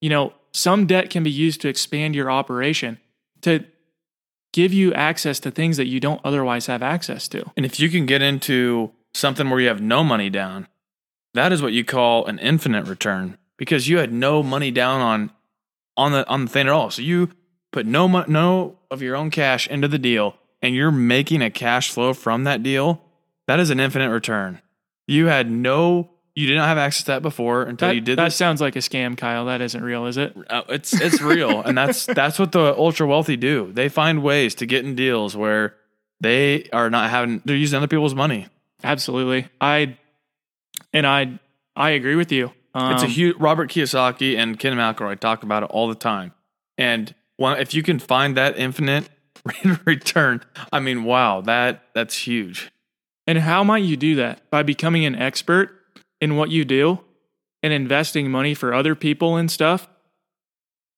You 0.00 0.08
know, 0.08 0.32
some 0.52 0.86
debt 0.86 1.10
can 1.10 1.24
be 1.24 1.32
used 1.32 1.60
to 1.62 1.68
expand 1.68 2.14
your 2.14 2.30
operation, 2.30 3.00
to 3.40 3.64
give 4.52 4.72
you 4.72 4.94
access 4.94 5.40
to 5.40 5.50
things 5.50 5.78
that 5.78 5.86
you 5.86 5.98
don't 5.98 6.20
otherwise 6.22 6.66
have 6.66 6.80
access 6.80 7.26
to. 7.26 7.44
And 7.56 7.66
if 7.66 7.80
you 7.80 7.88
can 7.88 8.06
get 8.06 8.22
into 8.22 8.92
something 9.14 9.50
where 9.50 9.58
you 9.58 9.66
have 9.66 9.80
no 9.80 10.04
money 10.04 10.30
down, 10.30 10.68
that 11.34 11.50
is 11.50 11.60
what 11.60 11.72
you 11.72 11.84
call 11.84 12.26
an 12.26 12.38
infinite 12.38 12.86
return 12.86 13.36
because 13.56 13.88
you 13.88 13.98
had 13.98 14.12
no 14.12 14.44
money 14.44 14.70
down 14.70 15.00
on 15.00 15.32
on 15.96 16.12
the 16.12 16.24
on 16.28 16.44
the 16.44 16.50
thing 16.52 16.68
at 16.68 16.72
all. 16.72 16.92
So 16.92 17.02
you 17.02 17.30
put 17.72 17.84
no 17.84 18.06
mo- 18.06 18.26
no 18.28 18.78
of 18.92 19.02
your 19.02 19.16
own 19.16 19.30
cash 19.30 19.66
into 19.66 19.88
the 19.88 19.98
deal 19.98 20.36
and 20.62 20.76
you're 20.76 20.92
making 20.92 21.42
a 21.42 21.50
cash 21.50 21.90
flow 21.90 22.14
from 22.14 22.44
that 22.44 22.62
deal. 22.62 23.02
That 23.48 23.58
is 23.58 23.70
an 23.70 23.80
infinite 23.80 24.10
return. 24.10 24.62
You 25.06 25.26
had 25.26 25.50
no 25.50 26.10
you 26.34 26.46
did 26.46 26.56
not 26.56 26.68
have 26.68 26.76
access 26.76 27.04
to 27.04 27.12
that 27.12 27.22
before 27.22 27.62
until 27.62 27.88
That, 27.88 27.94
you 27.94 28.02
did 28.02 28.18
that 28.18 28.24
this. 28.24 28.36
sounds 28.36 28.60
like 28.60 28.76
a 28.76 28.80
scam, 28.80 29.16
Kyle. 29.16 29.46
That 29.46 29.62
isn't 29.62 29.82
real, 29.82 30.04
is 30.04 30.18
it? 30.18 30.36
Uh, 30.50 30.62
it's 30.68 30.92
it's 31.00 31.22
real, 31.22 31.62
and 31.62 31.76
that's 31.78 32.04
that's 32.20 32.38
what 32.38 32.52
the 32.52 32.74
ultra 32.76 33.06
wealthy 33.06 33.36
do. 33.36 33.72
They 33.72 33.88
find 33.88 34.22
ways 34.22 34.54
to 34.56 34.66
get 34.66 34.84
in 34.84 34.94
deals 34.94 35.34
where 35.34 35.74
they 36.20 36.68
are 36.72 36.90
not 36.90 37.08
having 37.10 37.40
they're 37.46 37.56
using 37.56 37.78
other 37.78 37.88
people's 37.88 38.14
money. 38.14 38.48
Absolutely. 38.84 39.48
I 39.60 39.96
and 40.92 41.06
I 41.06 41.38
I 41.74 41.90
agree 41.90 42.16
with 42.16 42.30
you. 42.30 42.52
Um, 42.74 42.92
It's 42.92 43.02
a 43.02 43.06
huge 43.06 43.36
Robert 43.38 43.70
Kiyosaki 43.70 44.36
and 44.36 44.58
Ken 44.58 44.74
McElroy 44.74 45.18
talk 45.18 45.42
about 45.42 45.62
it 45.62 45.70
all 45.70 45.88
the 45.88 45.94
time. 45.94 46.32
And 46.76 47.14
one, 47.36 47.58
if 47.58 47.72
you 47.72 47.82
can 47.82 47.98
find 47.98 48.36
that 48.36 48.58
infinite 48.58 49.08
return, 49.86 50.42
I 50.70 50.80
mean, 50.80 51.04
wow, 51.04 51.40
that 51.42 51.84
that's 51.94 52.16
huge. 52.26 52.70
And 53.26 53.38
how 53.38 53.64
might 53.64 53.84
you 53.84 53.96
do 53.96 54.14
that? 54.16 54.48
By 54.50 54.62
becoming 54.62 55.04
an 55.04 55.16
expert 55.16 55.70
in 56.20 56.36
what 56.36 56.50
you 56.50 56.64
do 56.64 57.00
and 57.62 57.72
investing 57.72 58.30
money 58.30 58.54
for 58.54 58.72
other 58.72 58.94
people 58.94 59.36
and 59.36 59.50
stuff 59.50 59.88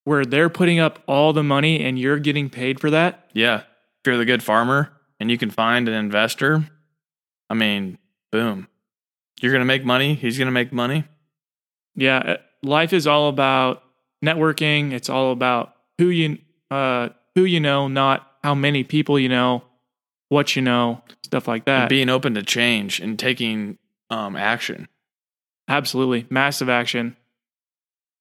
where 0.05 0.25
they're 0.25 0.49
putting 0.49 0.79
up 0.79 1.03
all 1.07 1.33
the 1.33 1.43
money 1.43 1.85
and 1.85 1.99
you're 1.99 2.19
getting 2.19 2.49
paid 2.49 2.81
for 2.81 2.91
that. 2.91 3.29
Yeah, 3.35 3.59
if 3.59 4.07
you're 4.07 4.17
the 4.17 4.25
good 4.25 4.43
farmer 4.43 4.91
and 5.21 5.31
you 5.31 5.37
can 5.37 5.51
find 5.51 5.87
an 5.89 5.95
investor, 5.95 6.69
I 7.51 7.55
mean, 7.55 7.99
boom, 8.33 8.69
you're 9.41 9.53
gonna 9.53 9.65
make 9.65 9.85
money. 9.85 10.15
He's 10.15 10.39
gonna 10.39 10.51
make 10.51 10.73
money. 10.73 11.05
Yeah, 11.95 12.19
uh, 12.19 12.37
life 12.63 12.93
is 12.93 13.07
all 13.07 13.29
about 13.29 13.83
networking. 14.25 14.93
It's 14.93 15.11
all 15.11 15.33
about 15.33 15.75
who 15.99 16.09
you 16.09 16.39
uh 16.71 17.11
who 17.35 17.45
you 17.45 17.61
know, 17.61 17.89
not 17.89 18.31
how 18.43 18.55
many 18.55 18.85
people 18.85 19.19
you 19.19 19.29
know, 19.29 19.63
what 20.29 20.57
you 20.57 20.63
know, 20.63 21.03
stuff 21.23 21.49
like 21.49 21.63
And 21.67 21.85
that. 21.85 21.89
being 21.89 22.09
open 22.09 22.35
to 22.35 22.43
change 22.43 23.01
and 23.01 23.19
taking 23.19 23.79
um, 24.11 24.37
action. 24.37 24.89
Absolutely. 25.69 26.27
Massive 26.31 26.69
action. 26.69 27.17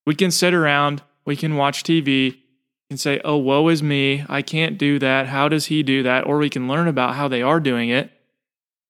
We 0.06 0.16
can 0.16 0.32
sit 0.32 0.54
around, 0.54 1.02
we 1.26 1.36
can 1.36 1.56
watch 1.56 1.84
TV 1.84 2.38
and 2.90 3.00
say, 3.00 3.20
oh, 3.26 3.36
woe 3.38 3.68
is 3.68 3.84
me. 3.84 4.24
I 4.30 4.42
can't 4.42 4.78
do 4.78 5.00
that. 5.00 5.28
How 5.28 5.50
does 5.50 5.66
he 5.66 5.84
do 5.84 6.04
that? 6.04 6.26
Or 6.26 6.38
we 6.38 6.50
can 6.50 6.68
learn 6.68 6.88
about 6.88 7.16
how 7.16 7.28
they 7.28 7.42
are 7.42 7.60
doing 7.60 7.90
it, 7.90 8.12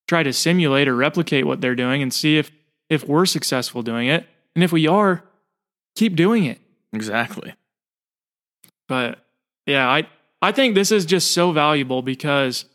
try 0.08 0.21
to 0.21 0.32
simulate 0.32 0.88
or 0.88 0.95
replicate 0.95 1.45
what 1.47 1.62
they're 1.62 1.75
doing 1.75 2.03
and 2.03 2.13
see 2.13 2.38
if, 2.38 2.51
if 2.89 3.08
we're 3.08 3.25
successful 3.25 3.82
doing 3.82 4.08
it. 4.08 4.27
And 4.56 4.63
if 4.63 4.71
we 4.71 4.88
are, 4.88 5.23
keep 5.95 6.15
doing 6.15 6.45
it. 6.45 6.60
Exactly. 6.93 7.56
But 8.88 9.19
yeah, 9.65 9.89
I, 9.89 10.08
I 10.41 10.51
think 10.51 10.75
this 10.75 10.91
is 10.91 11.06
just 11.06 11.32
so 11.32 11.51
valuable 11.51 12.01
because 12.01 12.65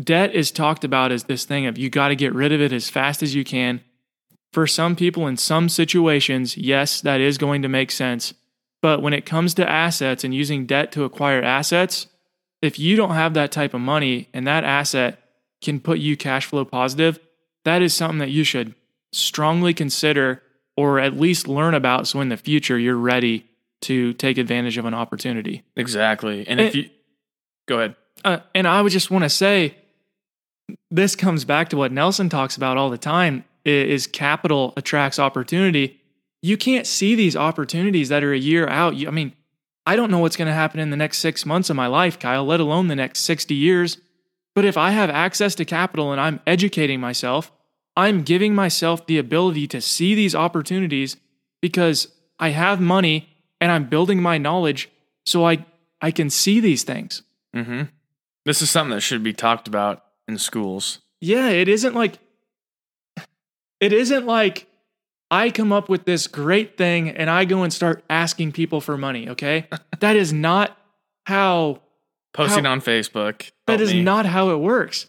debt 0.00 0.34
is 0.34 0.50
talked 0.50 0.84
about 0.84 1.12
as 1.12 1.24
this 1.24 1.44
thing 1.44 1.66
of 1.66 1.78
you 1.78 1.90
got 1.90 2.08
to 2.08 2.16
get 2.16 2.34
rid 2.34 2.52
of 2.52 2.60
it 2.60 2.72
as 2.72 2.90
fast 2.90 3.22
as 3.22 3.34
you 3.34 3.44
can. 3.44 3.82
For 4.52 4.66
some 4.66 4.96
people 4.96 5.26
in 5.26 5.36
some 5.36 5.68
situations, 5.68 6.56
yes, 6.56 7.00
that 7.00 7.20
is 7.20 7.38
going 7.38 7.62
to 7.62 7.68
make 7.68 7.90
sense. 7.90 8.34
But 8.82 9.02
when 9.02 9.12
it 9.12 9.26
comes 9.26 9.54
to 9.54 9.68
assets 9.68 10.24
and 10.24 10.34
using 10.34 10.66
debt 10.66 10.92
to 10.92 11.04
acquire 11.04 11.42
assets, 11.42 12.06
if 12.62 12.78
you 12.78 12.96
don't 12.96 13.14
have 13.14 13.34
that 13.34 13.52
type 13.52 13.74
of 13.74 13.80
money 13.80 14.28
and 14.32 14.46
that 14.46 14.64
asset 14.64 15.18
can 15.60 15.80
put 15.80 15.98
you 15.98 16.16
cash 16.16 16.46
flow 16.46 16.64
positive, 16.64 17.18
that 17.64 17.82
is 17.82 17.94
something 17.94 18.18
that 18.18 18.30
you 18.30 18.44
should 18.44 18.74
strongly 19.12 19.74
consider 19.74 20.42
or 20.76 21.00
at 21.00 21.18
least 21.18 21.48
learn 21.48 21.74
about 21.74 22.06
so 22.06 22.20
in 22.20 22.28
the 22.28 22.36
future 22.36 22.78
you're 22.78 22.96
ready 22.96 23.46
to 23.80 24.12
take 24.14 24.38
advantage 24.38 24.78
of 24.78 24.84
an 24.84 24.94
opportunity. 24.94 25.62
Exactly. 25.74 26.46
And 26.46 26.60
if 26.60 26.74
you 26.74 26.90
go 27.66 27.78
ahead. 27.78 27.96
Uh, 28.24 28.38
and 28.54 28.66
I 28.66 28.82
would 28.82 28.92
just 28.92 29.10
want 29.10 29.24
to 29.24 29.28
say 29.28 29.76
this 30.90 31.16
comes 31.16 31.44
back 31.44 31.68
to 31.70 31.76
what 31.76 31.92
Nelson 31.92 32.28
talks 32.28 32.56
about 32.56 32.76
all 32.76 32.90
the 32.90 32.98
time 32.98 33.44
is 33.64 34.06
capital 34.06 34.72
attracts 34.76 35.18
opportunity. 35.18 36.00
You 36.42 36.56
can't 36.56 36.86
see 36.86 37.14
these 37.14 37.36
opportunities 37.36 38.08
that 38.08 38.22
are 38.22 38.32
a 38.32 38.38
year 38.38 38.68
out. 38.68 38.94
I 38.94 39.10
mean, 39.10 39.32
I 39.84 39.96
don't 39.96 40.10
know 40.10 40.18
what's 40.18 40.36
going 40.36 40.48
to 40.48 40.54
happen 40.54 40.80
in 40.80 40.90
the 40.90 40.96
next 40.96 41.18
6 41.18 41.44
months 41.46 41.70
of 41.70 41.76
my 41.76 41.86
life, 41.86 42.18
Kyle, 42.18 42.44
let 42.44 42.60
alone 42.60 42.88
the 42.88 42.96
next 42.96 43.20
60 43.20 43.54
years. 43.54 43.98
But 44.54 44.64
if 44.64 44.76
I 44.76 44.90
have 44.90 45.10
access 45.10 45.54
to 45.56 45.64
capital 45.64 46.12
and 46.12 46.20
I'm 46.20 46.40
educating 46.46 47.00
myself, 47.00 47.52
I'm 47.96 48.22
giving 48.22 48.54
myself 48.54 49.06
the 49.06 49.18
ability 49.18 49.66
to 49.68 49.80
see 49.80 50.14
these 50.14 50.34
opportunities 50.34 51.16
because 51.60 52.08
I 52.38 52.50
have 52.50 52.80
money 52.80 53.28
and 53.60 53.72
I'm 53.72 53.88
building 53.88 54.20
my 54.20 54.38
knowledge 54.38 54.90
so 55.24 55.46
I 55.46 55.64
I 56.00 56.10
can 56.10 56.30
see 56.30 56.60
these 56.60 56.84
things. 56.84 57.22
hmm 57.54 57.82
This 58.44 58.62
is 58.62 58.70
something 58.70 58.94
that 58.94 59.00
should 59.00 59.22
be 59.22 59.32
talked 59.32 59.66
about 59.66 60.04
in 60.28 60.38
schools. 60.38 61.00
Yeah, 61.20 61.48
it 61.48 61.68
isn't 61.68 61.94
like 61.94 62.18
it 63.80 63.92
isn't 63.92 64.26
like 64.26 64.66
I 65.30 65.50
come 65.50 65.72
up 65.72 65.88
with 65.88 66.04
this 66.04 66.26
great 66.26 66.76
thing 66.76 67.10
and 67.10 67.28
I 67.28 67.44
go 67.44 67.62
and 67.62 67.72
start 67.72 68.04
asking 68.08 68.52
people 68.52 68.80
for 68.80 68.96
money, 68.96 69.28
okay? 69.30 69.68
that 70.00 70.16
is 70.16 70.32
not 70.32 70.76
how 71.26 71.80
Posting 72.32 72.64
How- 72.64 72.72
on 72.72 72.80
Facebook. 72.82 73.50
That 73.66 73.80
is 73.80 73.94
me. 73.94 74.02
not 74.02 74.26
how 74.26 74.50
it 74.50 74.58
works. 74.58 75.06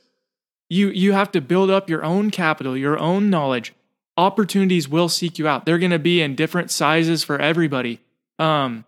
You 0.70 0.88
you 0.90 1.12
have 1.12 1.30
to 1.34 1.42
build 1.42 1.70
up 1.70 1.90
your 1.90 2.04
own 2.04 2.32
capital, 2.32 2.78
your 2.78 2.98
own 2.98 3.30
knowledge. 3.30 3.74
Opportunities 4.16 4.88
will 4.88 5.10
seek 5.10 5.38
you 5.38 5.46
out. 5.48 5.66
They're 5.66 5.78
going 5.78 5.92
to 5.92 6.00
be 6.00 6.22
in 6.22 6.36
different 6.36 6.72
sizes 6.72 7.26
for 7.26 7.38
everybody. 7.38 8.00
Um 8.40 8.86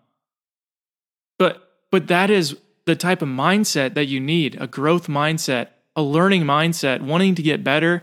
but 1.38 1.70
but 1.90 2.06
that 2.08 2.30
is 2.30 2.56
the 2.86 2.96
type 2.96 3.20
of 3.20 3.28
mindset 3.28 3.92
that 3.94 4.06
you 4.06 4.20
need, 4.20 4.56
a 4.60 4.66
growth 4.66 5.06
mindset, 5.06 5.68
a 5.96 6.02
learning 6.02 6.44
mindset, 6.44 7.00
wanting 7.02 7.34
to 7.36 7.42
get 7.42 7.64
better. 7.64 8.02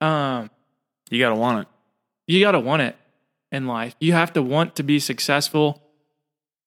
Um 0.00 0.50
You 1.10 1.18
got 1.20 1.30
to 1.30 1.34
want 1.36 1.62
it. 1.62 1.68
you 2.26 2.40
got 2.40 2.52
to 2.52 2.60
want 2.60 2.82
it 2.82 2.96
in 3.50 3.66
life. 3.66 3.94
You 4.00 4.12
have 4.12 4.32
to 4.34 4.42
want 4.42 4.76
to 4.76 4.82
be 4.82 4.98
successful. 4.98 5.82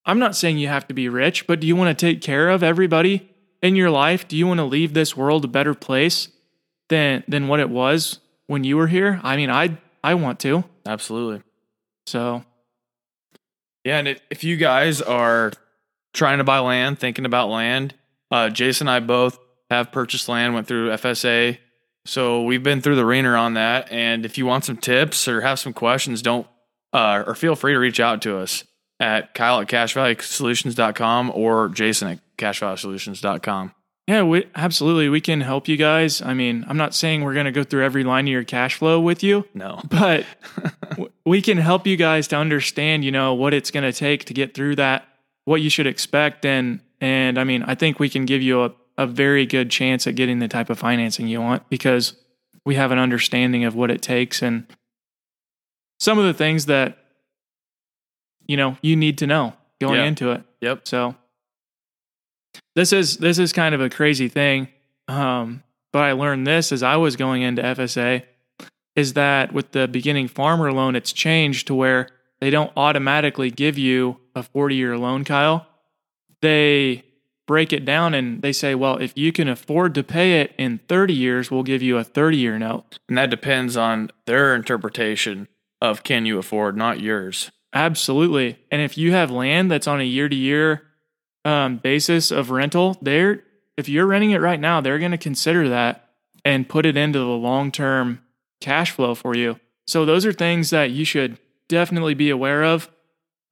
I'm 0.04 0.18
not 0.18 0.34
saying 0.34 0.58
you 0.58 0.66
have 0.68 0.88
to 0.88 0.94
be 0.94 1.08
rich, 1.08 1.46
but 1.46 1.60
do 1.60 1.66
you 1.66 1.76
want 1.76 1.96
to 1.96 2.06
take 2.06 2.20
care 2.20 2.48
of 2.48 2.62
everybody 2.64 3.30
in 3.62 3.76
your 3.76 3.90
life? 3.90 4.26
Do 4.26 4.36
you 4.36 4.46
want 4.48 4.58
to 4.58 4.64
leave 4.64 4.94
this 4.94 5.16
world 5.16 5.44
a 5.44 5.48
better 5.48 5.74
place 5.74 6.28
than 6.88 7.22
than 7.28 7.46
what 7.48 7.60
it 7.60 7.70
was 7.70 8.18
when 8.48 8.64
you 8.64 8.76
were 8.76 8.88
here? 8.88 9.20
I 9.22 9.36
mean, 9.36 9.50
I 9.50 9.78
I 10.02 10.14
want 10.14 10.40
to. 10.40 10.64
Absolutely. 10.84 11.42
So 12.06 12.42
Yeah, 13.84 13.98
and 13.98 14.20
if 14.30 14.42
you 14.44 14.56
guys 14.56 15.00
are 15.00 15.52
trying 16.12 16.38
to 16.38 16.44
buy 16.44 16.58
land, 16.58 16.98
thinking 16.98 17.24
about 17.24 17.48
land, 17.48 17.94
uh, 18.30 18.48
Jason 18.50 18.88
and 18.88 18.96
I 18.96 19.00
both 19.06 19.38
have 19.72 19.90
purchased 19.92 20.28
land, 20.28 20.54
went 20.54 20.66
through 20.66 20.90
FSA. 20.90 21.58
So 22.04 22.42
we've 22.42 22.62
been 22.62 22.80
through 22.80 22.96
the 22.96 23.06
ringer 23.06 23.36
on 23.36 23.54
that. 23.54 23.90
And 23.90 24.24
if 24.24 24.36
you 24.36 24.46
want 24.46 24.64
some 24.64 24.76
tips 24.76 25.28
or 25.28 25.40
have 25.40 25.58
some 25.58 25.72
questions, 25.72 26.20
don't 26.22 26.46
uh, 26.92 27.24
or 27.26 27.34
feel 27.34 27.56
free 27.56 27.72
to 27.72 27.78
reach 27.78 28.00
out 28.00 28.20
to 28.22 28.38
us 28.38 28.64
at 29.00 29.34
Kyle 29.34 29.60
at 29.60 29.68
cashvaluesolutions.com 29.68 31.32
or 31.34 31.68
Jason 31.70 32.08
at 32.08 32.18
cashvaluesolutions.com. 32.38 33.74
Yeah, 34.08 34.24
we, 34.24 34.46
absolutely. 34.56 35.08
We 35.08 35.20
can 35.20 35.40
help 35.40 35.68
you 35.68 35.76
guys. 35.76 36.20
I 36.20 36.34
mean, 36.34 36.64
I'm 36.68 36.76
not 36.76 36.92
saying 36.92 37.22
we're 37.22 37.34
going 37.34 37.46
to 37.46 37.52
go 37.52 37.62
through 37.62 37.84
every 37.84 38.02
line 38.02 38.26
of 38.26 38.32
your 38.32 38.42
cash 38.42 38.74
flow 38.74 39.00
with 39.00 39.22
you, 39.22 39.46
No. 39.54 39.80
but 39.88 40.26
we 41.24 41.40
can 41.40 41.56
help 41.56 41.86
you 41.86 41.96
guys 41.96 42.26
to 42.28 42.36
understand, 42.36 43.04
you 43.04 43.12
know, 43.12 43.34
what 43.34 43.54
it's 43.54 43.70
going 43.70 43.84
to 43.84 43.92
take 43.92 44.24
to 44.24 44.34
get 44.34 44.54
through 44.54 44.76
that, 44.76 45.06
what 45.44 45.60
you 45.60 45.70
should 45.70 45.86
expect. 45.86 46.44
And, 46.44 46.80
and 47.00 47.38
I 47.38 47.44
mean, 47.44 47.62
I 47.62 47.76
think 47.76 48.00
we 48.00 48.08
can 48.08 48.24
give 48.24 48.42
you 48.42 48.64
a, 48.64 48.72
a 48.98 49.06
very 49.06 49.46
good 49.46 49.70
chance 49.70 50.06
at 50.06 50.14
getting 50.14 50.38
the 50.38 50.48
type 50.48 50.70
of 50.70 50.78
financing 50.78 51.28
you 51.28 51.40
want 51.40 51.68
because 51.68 52.14
we 52.64 52.74
have 52.74 52.92
an 52.92 52.98
understanding 52.98 53.64
of 53.64 53.74
what 53.74 53.90
it 53.90 54.02
takes 54.02 54.42
and 54.42 54.66
some 55.98 56.18
of 56.18 56.24
the 56.24 56.34
things 56.34 56.66
that, 56.66 56.98
you 58.46 58.56
know, 58.56 58.76
you 58.82 58.96
need 58.96 59.18
to 59.18 59.26
know 59.26 59.54
going 59.80 60.04
into 60.04 60.32
it. 60.32 60.42
Yep. 60.60 60.86
So 60.86 61.16
this 62.74 62.92
is 62.92 63.18
this 63.18 63.38
is 63.38 63.52
kind 63.52 63.74
of 63.74 63.80
a 63.80 63.90
crazy 63.90 64.28
thing. 64.28 64.68
Um, 65.08 65.62
but 65.92 66.04
I 66.04 66.12
learned 66.12 66.46
this 66.46 66.72
as 66.72 66.82
I 66.82 66.96
was 66.96 67.16
going 67.16 67.42
into 67.42 67.62
FSA 67.62 68.24
is 68.94 69.14
that 69.14 69.52
with 69.52 69.72
the 69.72 69.88
beginning 69.88 70.28
farmer 70.28 70.72
loan, 70.72 70.96
it's 70.96 71.12
changed 71.12 71.66
to 71.66 71.74
where 71.74 72.08
they 72.40 72.50
don't 72.50 72.72
automatically 72.76 73.50
give 73.50 73.78
you 73.78 74.18
a 74.34 74.42
40 74.42 74.74
year 74.74 74.98
loan, 74.98 75.24
Kyle. 75.24 75.66
They 76.40 77.04
break 77.52 77.70
it 77.70 77.84
down 77.84 78.14
and 78.14 78.40
they 78.40 78.50
say, 78.50 78.74
well, 78.74 78.96
if 78.96 79.12
you 79.14 79.30
can 79.30 79.46
afford 79.46 79.94
to 79.94 80.02
pay 80.02 80.40
it 80.40 80.54
in 80.56 80.78
30 80.88 81.12
years, 81.12 81.50
we'll 81.50 81.62
give 81.62 81.82
you 81.82 81.98
a 81.98 82.02
30 82.02 82.38
year 82.38 82.58
note. 82.58 82.98
And 83.10 83.18
that 83.18 83.28
depends 83.28 83.76
on 83.76 84.10
their 84.24 84.54
interpretation 84.54 85.48
of 85.78 86.02
can 86.02 86.24
you 86.24 86.38
afford, 86.38 86.78
not 86.78 87.00
yours. 87.00 87.50
Absolutely. 87.74 88.58
And 88.70 88.80
if 88.80 88.96
you 88.96 89.12
have 89.12 89.30
land 89.30 89.70
that's 89.70 89.86
on 89.86 90.00
a 90.00 90.04
year 90.04 90.30
to 90.30 90.34
year 90.34 90.84
basis 91.44 92.30
of 92.30 92.48
rental, 92.48 92.96
they're 93.02 93.42
if 93.76 93.86
you're 93.86 94.06
renting 94.06 94.30
it 94.30 94.40
right 94.40 94.60
now, 94.60 94.80
they're 94.80 94.98
going 94.98 95.10
to 95.10 95.18
consider 95.18 95.68
that 95.68 96.08
and 96.46 96.66
put 96.66 96.86
it 96.86 96.96
into 96.96 97.18
the 97.18 97.26
long 97.26 97.70
term 97.70 98.22
cash 98.62 98.92
flow 98.92 99.14
for 99.14 99.36
you. 99.36 99.60
So 99.86 100.06
those 100.06 100.24
are 100.24 100.32
things 100.32 100.70
that 100.70 100.90
you 100.90 101.04
should 101.04 101.38
definitely 101.68 102.14
be 102.14 102.30
aware 102.30 102.64
of. 102.64 102.90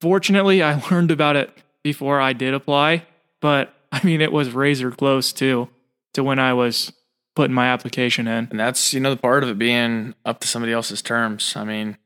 Fortunately, 0.00 0.62
I 0.62 0.82
learned 0.90 1.10
about 1.10 1.36
it 1.36 1.50
before 1.82 2.18
I 2.18 2.32
did 2.32 2.54
apply, 2.54 3.04
but 3.42 3.74
I 3.92 4.04
mean 4.04 4.20
it 4.20 4.32
was 4.32 4.50
razor 4.52 4.90
close 4.90 5.32
too 5.32 5.68
to 6.14 6.24
when 6.24 6.38
I 6.38 6.54
was 6.54 6.92
putting 7.36 7.54
my 7.54 7.68
application 7.68 8.26
in. 8.26 8.48
And 8.50 8.60
that's, 8.60 8.92
you 8.92 9.00
know, 9.00 9.14
the 9.14 9.20
part 9.20 9.42
of 9.42 9.48
it 9.48 9.58
being 9.58 10.14
up 10.24 10.40
to 10.40 10.48
somebody 10.48 10.72
else's 10.72 11.02
terms. 11.02 11.54
I 11.56 11.64
mean, 11.64 11.96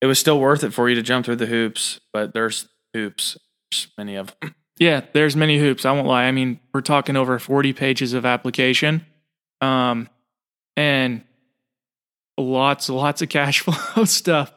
it 0.00 0.06
was 0.06 0.18
still 0.18 0.38
worth 0.38 0.62
it 0.64 0.72
for 0.72 0.88
you 0.88 0.94
to 0.94 1.02
jump 1.02 1.24
through 1.24 1.36
the 1.36 1.46
hoops, 1.46 2.00
but 2.12 2.34
there's 2.34 2.68
hoops, 2.92 3.36
there's 3.70 3.88
many 3.98 4.16
of 4.16 4.34
them. 4.40 4.54
Yeah, 4.76 5.02
there's 5.12 5.36
many 5.36 5.60
hoops. 5.60 5.84
I 5.84 5.92
won't 5.92 6.08
lie. 6.08 6.24
I 6.24 6.32
mean, 6.32 6.58
we're 6.72 6.80
talking 6.80 7.14
over 7.14 7.38
40 7.38 7.72
pages 7.74 8.12
of 8.12 8.26
application, 8.26 9.06
um, 9.60 10.08
and 10.76 11.22
lots, 12.36 12.88
lots 12.88 13.22
of 13.22 13.28
cash 13.28 13.60
flow 13.60 14.04
stuff. 14.04 14.52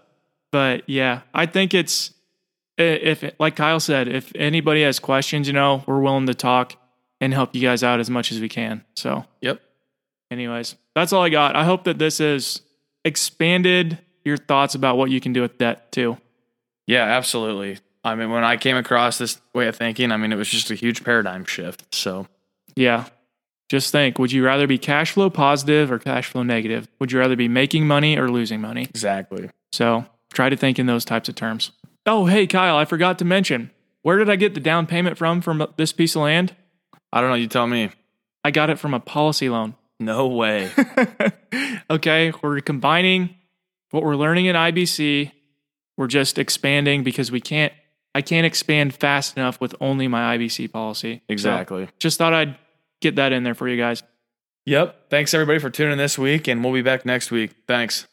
But 0.52 0.90
yeah, 0.90 1.22
I 1.36 1.46
think 1.46 1.76
it's 1.76 2.16
if, 2.78 3.24
like 3.40 3.56
Kyle 3.56 3.80
said, 3.80 4.08
if 4.08 4.32
anybody 4.36 4.84
has 4.84 5.00
questions, 5.00 5.48
you 5.48 5.54
know, 5.54 5.84
we're 5.88 6.00
willing 6.00 6.28
to 6.28 6.34
talk 6.34 6.76
and 7.20 7.34
help 7.34 7.56
you 7.56 7.62
guys 7.62 7.84
out 7.84 8.00
as 8.00 8.10
much 8.10 8.32
as 8.32 8.40
we 8.40 8.48
can. 8.50 8.84
So, 8.96 9.26
Yep. 9.42 9.62
anyways, 10.32 10.76
that's 10.96 11.12
all 11.14 11.24
I 11.24 11.30
got. 11.30 11.56
I 11.56 11.64
hope 11.64 11.84
that 11.86 11.98
this 11.98 12.20
has 12.20 12.62
expanded 13.06 13.98
your 14.24 14.38
thoughts 14.38 14.76
about 14.76 14.98
what 14.98 15.10
you 15.10 15.20
can 15.20 15.34
do 15.34 15.42
with 15.42 15.58
debt 15.58 15.92
too. 15.92 16.18
Yeah, 16.86 17.04
absolutely. 17.04 17.80
I 18.04 18.16
mean, 18.16 18.30
when 18.30 18.44
I 18.44 18.56
came 18.58 18.78
across 18.78 19.18
this 19.18 19.42
way 19.54 19.68
of 19.68 19.76
thinking, 19.76 20.12
I 20.12 20.18
mean, 20.18 20.32
it 20.32 20.36
was 20.36 20.50
just 20.50 20.70
a 20.72 20.76
huge 20.76 21.04
paradigm 21.04 21.46
shift. 21.46 21.94
So, 21.96 22.28
Yeah. 22.76 23.06
Just 23.70 23.92
think 23.92 24.18
would 24.18 24.32
you 24.32 24.46
rather 24.46 24.66
be 24.66 24.78
cash 24.78 25.12
flow 25.12 25.30
positive 25.30 25.92
or 25.92 26.00
cash 26.00 26.28
flow 26.30 26.42
negative? 26.44 26.88
Would 27.00 27.12
you 27.12 27.20
rather 27.20 27.36
be 27.36 27.50
making 27.50 27.86
money 27.86 28.18
or 28.18 28.30
losing 28.30 28.62
money? 28.62 28.84
exactly. 28.84 29.50
So 29.74 30.06
try 30.34 30.48
to 30.48 30.56
think 30.56 30.80
in 30.80 30.86
those 30.86 31.04
types 31.04 31.28
of 31.28 31.36
terms. 31.36 31.72
Oh, 32.08 32.26
hey, 32.26 32.48
Kyle, 32.48 32.78
I 32.78 32.86
forgot 32.86 33.20
to 33.20 33.26
mention 33.26 33.70
where 34.02 34.18
did 34.18 34.30
I 34.30 34.38
get 34.38 34.54
the 34.54 34.62
down 34.62 34.88
payment 34.88 35.18
from 35.18 35.42
from 35.42 35.68
this 35.76 35.92
piece 35.92 36.16
of 36.16 36.22
land? 36.22 36.56
I 37.12 37.20
don't 37.20 37.30
know. 37.30 37.36
You 37.36 37.48
tell 37.48 37.68
me. 37.68 37.92
I 38.46 38.52
got 38.52 38.70
it 38.70 38.80
from 38.80 38.94
a 38.94 39.00
policy 39.02 39.50
loan. 39.50 39.76
No 40.00 40.28
way. 40.28 40.72
okay, 41.90 42.32
we're 42.42 42.62
combining 42.62 43.36
what 43.92 44.04
we're 44.04 44.16
learning 44.16 44.46
in 44.46 44.56
IBC. 44.56 45.34
We're 45.98 46.08
just 46.08 46.38
expanding 46.38 47.04
because 47.04 47.30
we 47.30 47.42
can't, 47.42 47.74
I 48.16 48.22
can't 48.22 48.46
expand 48.46 48.94
fast 48.94 49.36
enough 49.36 49.60
with 49.60 49.76
only 49.82 50.08
my 50.08 50.38
IBC 50.38 50.72
policy. 50.72 51.16
So 51.16 51.22
exactly. 51.28 51.90
just 52.00 52.18
thought 52.18 52.34
I'd 52.34 52.58
get 53.02 53.18
that 53.18 53.34
in 53.34 53.44
there 53.44 53.56
for 53.56 53.68
you 53.68 53.76
guys. 53.76 54.02
Yep. 54.66 55.10
Thanks 55.10 55.34
everybody 55.34 55.60
for 55.60 55.70
tuning 55.70 55.94
in 55.94 55.98
this 55.98 56.18
week, 56.18 56.48
and 56.48 56.64
we'll 56.64 56.74
be 56.74 56.82
back 56.82 57.06
next 57.06 57.32
week. 57.32 57.52
Thanks. 57.68 58.08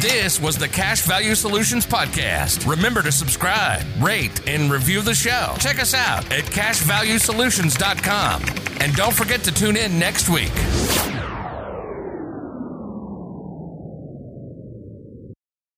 This 0.00 0.40
was 0.40 0.56
the 0.56 0.66
Cash 0.66 1.02
Value 1.02 1.34
Solutions 1.34 1.84
Podcast. 1.86 2.66
Remember 2.66 3.02
to 3.02 3.12
subscribe, 3.12 3.82
rate, 4.00 4.48
and 4.48 4.72
review 4.72 5.02
the 5.02 5.12
show. 5.14 5.54
Check 5.58 5.78
us 5.78 5.92
out 5.92 6.24
at 6.32 6.44
cashvaluesolutions.com. 6.44 8.42
And 8.80 8.96
don't 8.96 9.12
forget 9.12 9.44
to 9.44 9.52
tune 9.52 9.76
in 9.76 9.98
next 9.98 10.30
week. 10.30 10.52